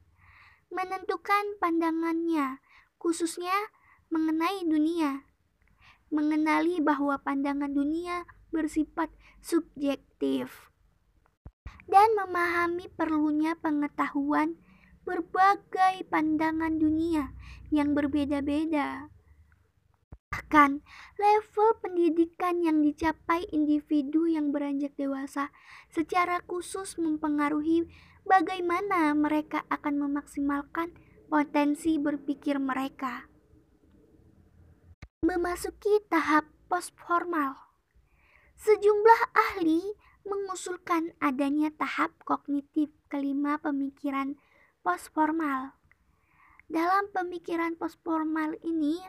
menentukan 0.74 1.56
pandangannya, 1.62 2.58
khususnya 2.98 3.54
mengenai 4.10 4.66
dunia. 4.66 5.24
Mengenali 6.12 6.82
bahwa 6.82 7.18
pandangan 7.22 7.72
dunia 7.72 8.26
bersifat 8.54 9.10
subjektif 9.42 10.70
dan 11.90 12.08
memahami 12.16 12.88
perlunya 12.92 13.58
pengetahuan 13.58 14.56
berbagai 15.04 16.08
pandangan 16.08 16.80
dunia 16.80 17.36
yang 17.68 17.92
berbeda-beda. 17.92 19.12
Bahkan, 20.34 20.82
level 21.14 21.68
pendidikan 21.78 22.58
yang 22.64 22.82
dicapai 22.82 23.46
individu 23.54 24.26
yang 24.26 24.50
beranjak 24.50 24.96
dewasa 24.98 25.54
secara 25.94 26.42
khusus 26.42 26.98
mempengaruhi 26.98 27.86
bagaimana 28.24 29.12
mereka 29.12 29.62
akan 29.68 30.08
memaksimalkan 30.08 30.92
potensi 31.28 32.00
berpikir 32.00 32.56
mereka. 32.56 33.28
Memasuki 35.24 36.04
tahap 36.08 36.44
postformal. 36.68 37.56
Sejumlah 38.60 39.20
ahli 39.32 39.80
mengusulkan 40.24 41.12
adanya 41.20 41.68
tahap 41.76 42.12
kognitif 42.24 42.92
kelima 43.12 43.60
pemikiran 43.60 44.36
postformal. 44.80 45.76
Dalam 46.68 47.12
pemikiran 47.12 47.76
postformal 47.76 48.56
ini, 48.64 49.00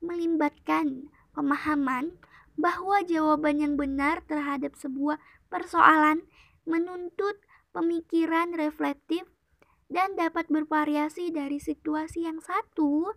melibatkan 0.00 1.12
pemahaman 1.36 2.16
bahwa 2.56 3.04
jawaban 3.04 3.60
yang 3.60 3.74
benar 3.76 4.24
terhadap 4.24 4.72
sebuah 4.76 5.20
persoalan 5.52 6.24
menuntut 6.64 7.36
pemikiran 7.76 8.56
reflektif 8.56 9.28
dan 9.92 10.16
dapat 10.16 10.48
bervariasi 10.48 11.28
dari 11.28 11.60
situasi 11.60 12.24
yang 12.24 12.40
satu 12.40 13.12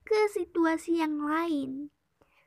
ke 0.00 0.32
situasi 0.32 1.04
yang 1.04 1.20
lain, 1.20 1.92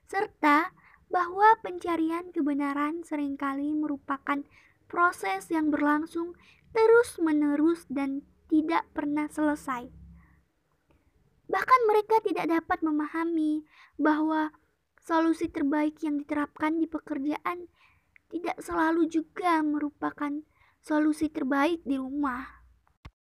serta 0.09 0.73
bahwa 1.13 1.53
pencarian 1.61 2.33
kebenaran 2.33 3.05
sering 3.05 3.37
kali 3.37 3.77
merupakan 3.77 4.41
proses 4.89 5.53
yang 5.53 5.69
berlangsung 5.69 6.33
terus-menerus 6.73 7.85
dan 7.93 8.25
tidak 8.49 8.89
pernah 8.97 9.29
selesai. 9.29 9.85
Bahkan 11.45 11.81
mereka 11.85 12.17
tidak 12.25 12.49
dapat 12.49 12.81
memahami 12.81 13.61
bahwa 14.01 14.49
solusi 14.97 15.45
terbaik 15.45 16.01
yang 16.01 16.17
diterapkan 16.17 16.81
di 16.81 16.89
pekerjaan 16.89 17.69
tidak 18.31 18.57
selalu 18.63 19.05
juga 19.11 19.59
merupakan 19.59 20.41
solusi 20.81 21.29
terbaik 21.29 21.85
di 21.85 21.97
rumah. 21.97 22.45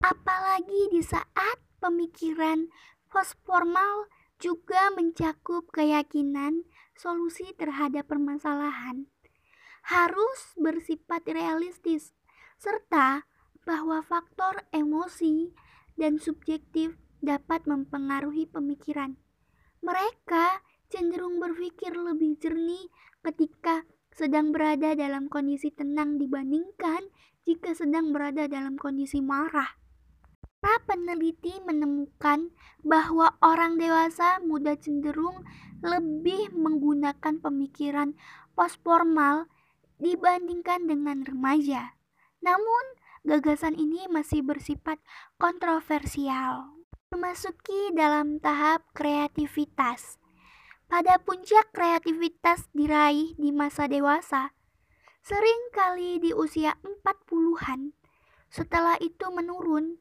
Apalagi 0.01 0.93
di 0.93 1.01
saat 1.01 1.57
pemikiran 1.81 2.69
postformal 3.09 4.09
juga 4.37 4.93
mencakup 4.93 5.73
keyakinan 5.73 6.65
solusi 6.93 7.49
terhadap 7.57 8.05
permasalahan 8.05 9.09
harus 9.87 10.51
bersifat 10.59 11.23
realistis 11.31 12.11
serta 12.59 13.23
bahwa 13.63 14.03
faktor 14.03 14.67
emosi 14.75 15.55
dan 15.95 16.19
subjektif 16.19 16.99
dapat 17.23 17.63
mempengaruhi 17.65 18.45
pemikiran. 18.51 19.15
Mereka 19.79 20.61
cenderung 20.91 21.39
berpikir 21.39 21.95
lebih 21.95 22.35
jernih 22.37 22.91
ketika 23.23 23.87
sedang 24.11 24.51
berada 24.51 24.91
dalam 24.97 25.31
kondisi 25.31 25.71
tenang 25.71 26.19
dibandingkan 26.19 27.07
jika 27.47 27.71
sedang 27.71 28.11
berada 28.11 28.51
dalam 28.51 28.75
kondisi 28.75 29.23
marah. 29.23 29.79
Para 30.59 30.83
peneliti 30.83 31.55
menemukan 31.63 32.51
bahwa 32.83 33.39
orang 33.39 33.79
dewasa 33.79 34.43
muda 34.43 34.75
cenderung 34.75 35.47
lebih 35.79 36.51
menggunakan 36.51 37.39
pemikiran 37.39 38.19
postformal 38.51 39.47
dibandingkan 39.97 40.91
dengan 40.91 41.23
remaja. 41.23 41.95
Namun, 42.43 42.85
gagasan 43.23 43.79
ini 43.79 44.11
masih 44.11 44.43
bersifat 44.43 44.99
kontroversial 45.39 46.77
memasuki 47.07 47.95
dalam 47.95 48.43
tahap 48.43 48.83
kreativitas. 48.91 50.19
Pada 50.91 51.19
puncak 51.19 51.71
kreativitas 51.71 52.67
diraih 52.75 53.35
di 53.39 53.55
masa 53.55 53.87
dewasa, 53.87 54.51
sering 55.27 55.61
kali 55.75 56.23
di 56.23 56.31
usia 56.31 56.79
40-an. 56.87 57.91
Setelah 58.47 58.95
itu 59.03 59.27
menurun. 59.27 59.99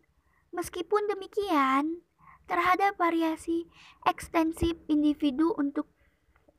Meskipun 0.54 1.10
demikian, 1.10 2.06
terhadap 2.46 2.94
variasi 2.94 3.66
ekstensif 4.06 4.78
individu 4.86 5.50
untuk 5.58 5.90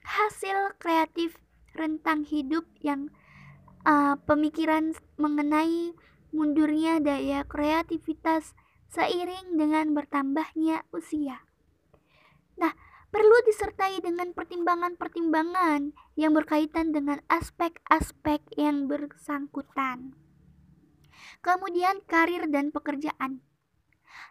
hasil 0.04 0.76
kreatif 0.84 1.40
rentang 1.72 2.28
hidup 2.28 2.68
yang 2.84 3.08
uh, 3.88 4.20
pemikiran 4.28 4.92
mengenai 5.16 5.96
mundurnya 6.36 7.00
daya 7.00 7.48
kreativitas 7.48 8.52
seiring 8.92 9.56
dengan 9.56 9.96
bertambahnya 9.96 10.84
usia. 10.92 11.40
Nah, 12.60 12.76
perlu 13.08 13.38
disertai 13.48 14.04
dengan 14.04 14.36
pertimbangan-pertimbangan 14.36 15.96
yang 16.20 16.32
berkaitan 16.36 16.92
dengan 16.92 17.24
aspek-aspek 17.32 18.44
yang 18.60 18.92
bersangkutan. 18.92 20.14
Kemudian 21.40 22.04
karir 22.04 22.46
dan 22.52 22.70
pekerjaan. 22.76 23.42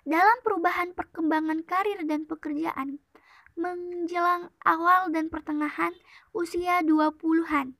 Dalam 0.06 0.38
perubahan 0.42 0.92
perkembangan 0.94 1.62
karir 1.66 2.02
dan 2.06 2.26
pekerjaan 2.28 3.02
menjelang 3.56 4.52
awal 4.62 5.08
dan 5.08 5.32
pertengahan 5.32 5.96
usia 6.36 6.84
20-an. 6.84 7.74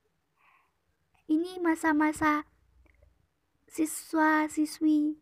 Ini 1.29 1.61
masa-masa 1.61 2.49
siswa-siswi 3.69 5.21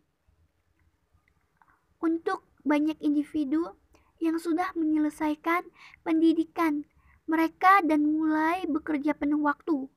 untuk 2.00 2.48
banyak 2.64 2.96
individu 3.04 3.76
yang 4.20 4.40
sudah 4.40 4.72
menyelesaikan 4.74 5.68
pendidikan 6.02 6.88
mereka 7.26 7.82
dan 7.82 8.06
mulai 8.06 8.64
bekerja 8.70 9.18
penuh 9.18 9.42
waktu. 9.42 9.90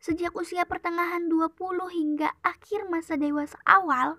Sejak 0.00 0.32
usia 0.32 0.64
pertengahan 0.64 1.28
20 1.28 1.56
hingga 1.92 2.32
akhir 2.40 2.88
masa 2.88 3.20
dewasa 3.20 3.60
awal, 3.68 4.16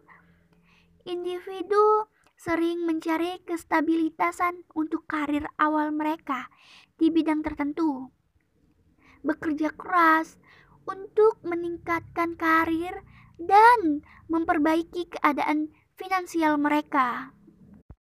individu 1.10 2.06
sering 2.38 2.86
mencari 2.90 3.42
kestabilitasan 3.46 4.66
untuk 4.74 5.06
karir 5.06 5.46
awal 5.62 5.94
mereka 5.94 6.50
di 6.98 7.14
bidang 7.14 7.46
tertentu. 7.46 8.10
Bekerja 9.22 9.74
keras 9.74 10.42
untuk 10.90 11.42
meningkatkan 11.46 12.34
karir 12.38 13.06
dan 13.38 14.02
memperbaiki 14.30 15.14
keadaan 15.18 15.70
finansial 15.98 16.58
mereka. 16.58 17.34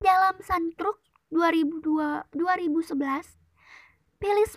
Dalam 0.00 0.40
Santruk 0.40 1.11
2002, 1.32 2.28
2011, 2.36 3.40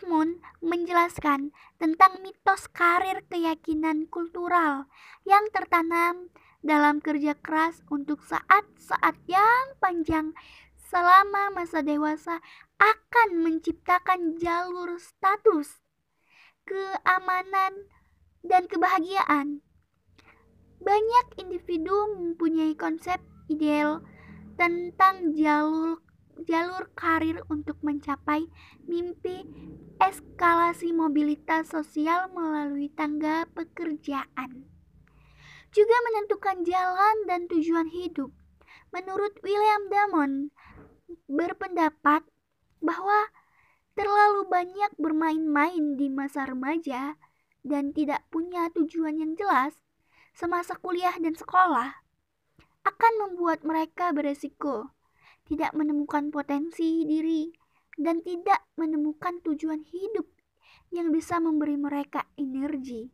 Moon 0.06 0.44
menjelaskan 0.62 1.56
tentang 1.82 2.22
mitos 2.22 2.70
karir 2.70 3.24
keyakinan 3.32 4.06
kultural 4.12 4.86
yang 5.26 5.48
tertanam 5.50 6.30
dalam 6.62 7.02
kerja 7.02 7.34
keras 7.34 7.82
untuk 7.90 8.22
saat-saat 8.22 9.16
yang 9.26 9.74
panjang 9.82 10.38
selama 10.92 11.50
masa 11.50 11.82
dewasa 11.82 12.44
akan 12.78 13.42
menciptakan 13.42 14.38
jalur 14.38 15.00
status, 15.02 15.82
keamanan, 16.68 17.90
dan 18.46 18.70
kebahagiaan. 18.70 19.66
Banyak 20.78 21.42
individu 21.42 22.14
mempunyai 22.20 22.78
konsep 22.78 23.18
ideal 23.50 24.06
tentang 24.62 25.34
jalur 25.34 26.05
jalur 26.44 26.92
karir 26.92 27.40
untuk 27.48 27.80
mencapai 27.80 28.52
mimpi 28.84 29.48
eskalasi 30.04 30.92
mobilitas 30.92 31.72
sosial 31.72 32.28
melalui 32.36 32.92
tangga 32.92 33.48
pekerjaan. 33.56 34.68
Juga 35.72 35.98
menentukan 36.12 36.64
jalan 36.68 37.16
dan 37.28 37.48
tujuan 37.48 37.88
hidup. 37.88 38.32
Menurut 38.92 39.40
William 39.44 39.88
Damon, 39.92 40.32
berpendapat 41.28 42.24
bahwa 42.80 43.32
terlalu 43.96 44.48
banyak 44.52 44.92
bermain-main 45.00 45.96
di 45.96 46.12
masa 46.12 46.44
remaja 46.48 47.16
dan 47.64 47.96
tidak 47.96 48.28
punya 48.30 48.68
tujuan 48.76 49.18
yang 49.20 49.34
jelas 49.34 49.74
semasa 50.36 50.76
kuliah 50.76 51.16
dan 51.18 51.34
sekolah 51.34 52.04
akan 52.86 53.14
membuat 53.26 53.64
mereka 53.66 54.12
beresiko 54.12 54.92
tidak 55.46 55.72
menemukan 55.78 56.34
potensi 56.34 57.06
diri, 57.06 57.50
dan 57.96 58.20
tidak 58.26 58.66
menemukan 58.76 59.40
tujuan 59.46 59.86
hidup 59.88 60.28
yang 60.92 61.10
bisa 61.14 61.40
memberi 61.40 61.80
mereka 61.80 62.28
energi. 62.36 63.10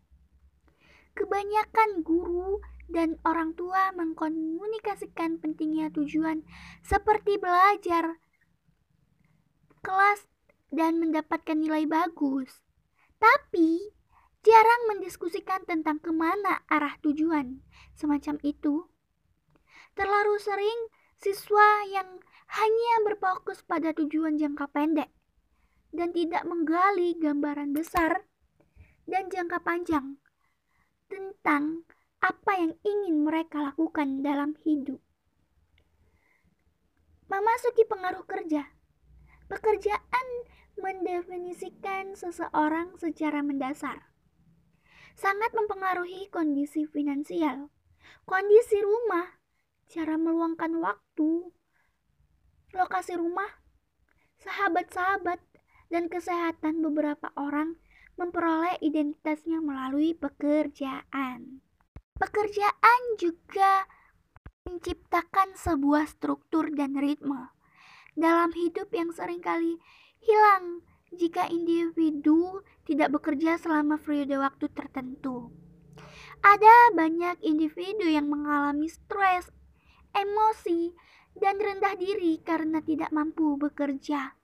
Kebanyakan 1.11 2.01
guru 2.01 2.63
dan 2.91 3.19
orang 3.27 3.55
tua 3.55 3.91
mengkomunikasikan 3.95 5.39
pentingnya 5.39 5.91
tujuan 5.91 6.43
seperti 6.83 7.39
belajar, 7.39 8.19
kelas, 9.83 10.27
dan 10.71 11.03
mendapatkan 11.03 11.59
nilai 11.59 11.83
bagus. 11.83 12.63
Tapi, 13.19 13.91
jarang 14.41 14.81
mendiskusikan 14.87 15.67
tentang 15.67 15.99
ke 15.99 16.09
mana 16.15 16.63
arah 16.71 16.95
tujuan 17.03 17.59
semacam 17.93 18.39
itu. 18.41 18.87
Terlalu 19.93 20.35
sering 20.39 20.79
Siswa 21.21 21.85
yang 21.85 22.17
hanya 22.49 22.93
berfokus 23.05 23.61
pada 23.61 23.93
tujuan 23.93 24.41
jangka 24.41 24.65
pendek 24.73 25.13
dan 25.93 26.09
tidak 26.17 26.41
menggali 26.49 27.13
gambaran 27.13 27.77
besar 27.77 28.25
dan 29.05 29.29
jangka 29.29 29.61
panjang 29.61 30.17
tentang 31.05 31.85
apa 32.25 32.51
yang 32.57 32.73
ingin 32.81 33.21
mereka 33.21 33.61
lakukan 33.61 34.25
dalam 34.25 34.57
hidup. 34.65 34.97
Memasuki 37.29 37.85
pengaruh 37.85 38.25
kerja. 38.25 38.65
Pekerjaan 39.45 40.27
mendefinisikan 40.73 42.17
seseorang 42.17 42.97
secara 42.97 43.45
mendasar. 43.45 44.09
Sangat 45.13 45.53
mempengaruhi 45.53 46.33
kondisi 46.33 46.89
finansial, 46.89 47.69
kondisi 48.25 48.81
rumah, 48.81 49.40
cara 49.91 50.15
meluangkan 50.15 50.71
waktu, 50.79 51.51
lokasi 52.71 53.19
rumah, 53.19 53.59
sahabat-sahabat, 54.39 55.43
dan 55.91 56.07
kesehatan 56.07 56.79
beberapa 56.79 57.35
orang 57.35 57.75
memperoleh 58.15 58.79
identitasnya 58.79 59.59
melalui 59.59 60.15
pekerjaan. 60.15 61.59
Pekerjaan 62.15 63.01
juga 63.19 63.83
menciptakan 64.63 65.59
sebuah 65.59 66.07
struktur 66.07 66.71
dan 66.71 66.95
ritme 66.95 67.51
dalam 68.15 68.55
hidup 68.55 68.87
yang 68.95 69.11
sering 69.11 69.43
kali 69.43 69.75
hilang 70.23 70.85
jika 71.11 71.51
individu 71.51 72.63
tidak 72.87 73.11
bekerja 73.11 73.59
selama 73.59 73.99
periode 73.99 74.39
waktu 74.39 74.71
tertentu. 74.71 75.51
Ada 76.39 76.95
banyak 76.95 77.43
individu 77.43 78.07
yang 78.07 78.31
mengalami 78.31 78.87
stres 78.87 79.51
emosi, 80.15 80.91
dan 81.37 81.59
rendah 81.59 81.95
diri 81.95 82.39
karena 82.43 82.83
tidak 82.83 83.11
mampu 83.15 83.55
bekerja. 83.55 84.35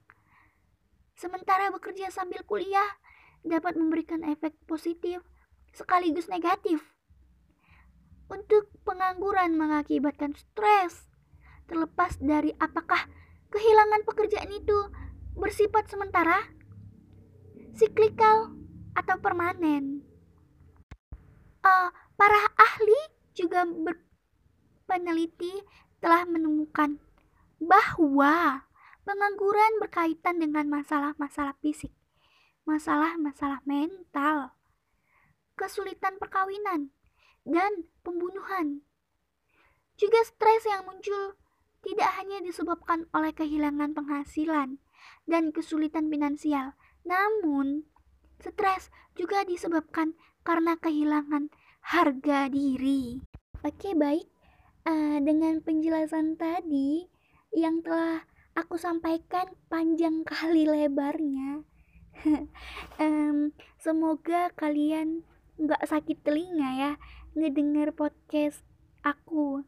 Sementara 1.17 1.73
bekerja 1.73 2.13
sambil 2.13 2.45
kuliah 2.45 2.87
dapat 3.41 3.75
memberikan 3.75 4.21
efek 4.23 4.53
positif 4.69 5.23
sekaligus 5.73 6.29
negatif. 6.31 6.81
Untuk 8.27 8.69
pengangguran 8.83 9.55
mengakibatkan 9.55 10.35
stres, 10.35 11.07
terlepas 11.67 12.19
dari 12.19 12.51
apakah 12.59 13.07
kehilangan 13.51 14.03
pekerjaan 14.03 14.51
itu 14.51 14.91
bersifat 15.37 15.87
sementara, 15.87 16.43
siklikal, 17.77 18.51
atau 18.97 19.15
permanen. 19.21 20.01
Uh, 21.61 21.89
para 22.17 22.39
ahli 22.57 22.99
juga 23.37 23.63
ber 23.69 24.06
peneliti 24.87 25.51
telah 25.99 26.23
menemukan 26.23 26.97
bahwa 27.59 28.63
pengangguran 29.03 29.83
berkaitan 29.83 30.39
dengan 30.39 30.71
masalah-masalah 30.71 31.53
fisik, 31.59 31.91
masalah-masalah 32.63 33.59
mental, 33.67 34.55
kesulitan 35.59 36.15
perkawinan, 36.15 36.95
dan 37.43 37.87
pembunuhan. 38.03 38.83
Juga 39.97 40.21
stres 40.23 40.63
yang 40.67 40.85
muncul 40.85 41.35
tidak 41.81 42.09
hanya 42.19 42.43
disebabkan 42.43 43.07
oleh 43.15 43.31
kehilangan 43.33 43.95
penghasilan 43.95 44.77
dan 45.25 45.43
kesulitan 45.55 46.11
finansial, 46.11 46.77
namun 47.07 47.87
stres 48.37 48.93
juga 49.17 49.41
disebabkan 49.47 50.13
karena 50.45 50.77
kehilangan 50.77 51.49
harga 51.81 52.51
diri. 52.51 53.23
Oke, 53.65 53.97
baik 53.97 54.36
uh, 54.87 55.17
dengan 55.19 55.59
penjelasan 55.59 56.39
tadi 56.39 57.11
yang 57.51 57.83
telah 57.83 58.23
aku 58.55 58.79
sampaikan 58.79 59.51
panjang 59.67 60.23
kali 60.23 60.63
lebarnya. 60.63 61.67
Um, 62.97 63.53
semoga 63.77 64.49
kalian 64.57 65.21
nggak 65.61 65.85
sakit 65.85 66.25
telinga 66.25 66.69
ya 66.73 66.91
ngedenger 67.37 67.93
podcast 67.93 68.65
aku. 69.05 69.61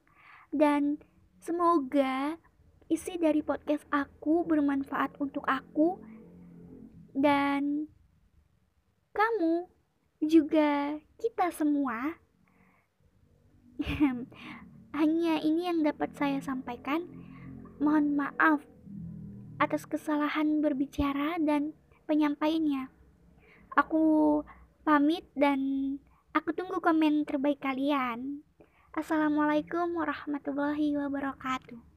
Dan 0.49 0.97
semoga 1.37 2.41
isi 2.89 3.21
dari 3.21 3.45
podcast 3.45 3.85
aku 3.93 4.41
bermanfaat 4.49 5.13
untuk 5.21 5.45
aku 5.45 6.01
dan 7.13 7.85
kamu 9.13 9.69
juga 10.25 10.97
kita 11.21 11.53
semua 11.53 12.17
hanya 14.93 15.41
ini 15.41 15.69
yang 15.69 15.81
dapat 15.85 16.13
saya 16.17 16.39
sampaikan. 16.41 17.05
Mohon 17.79 18.25
maaf 18.25 18.61
atas 19.59 19.83
kesalahan 19.83 20.63
berbicara 20.63 21.39
dan 21.39 21.75
penyampaiannya. 22.07 22.87
Aku 23.75 24.41
pamit 24.83 25.27
dan 25.35 25.59
aku 26.31 26.55
tunggu 26.55 26.79
komen 26.79 27.27
terbaik 27.27 27.63
kalian. 27.63 28.43
Assalamualaikum 28.95 29.93
warahmatullahi 29.95 30.97
wabarakatuh. 30.97 31.88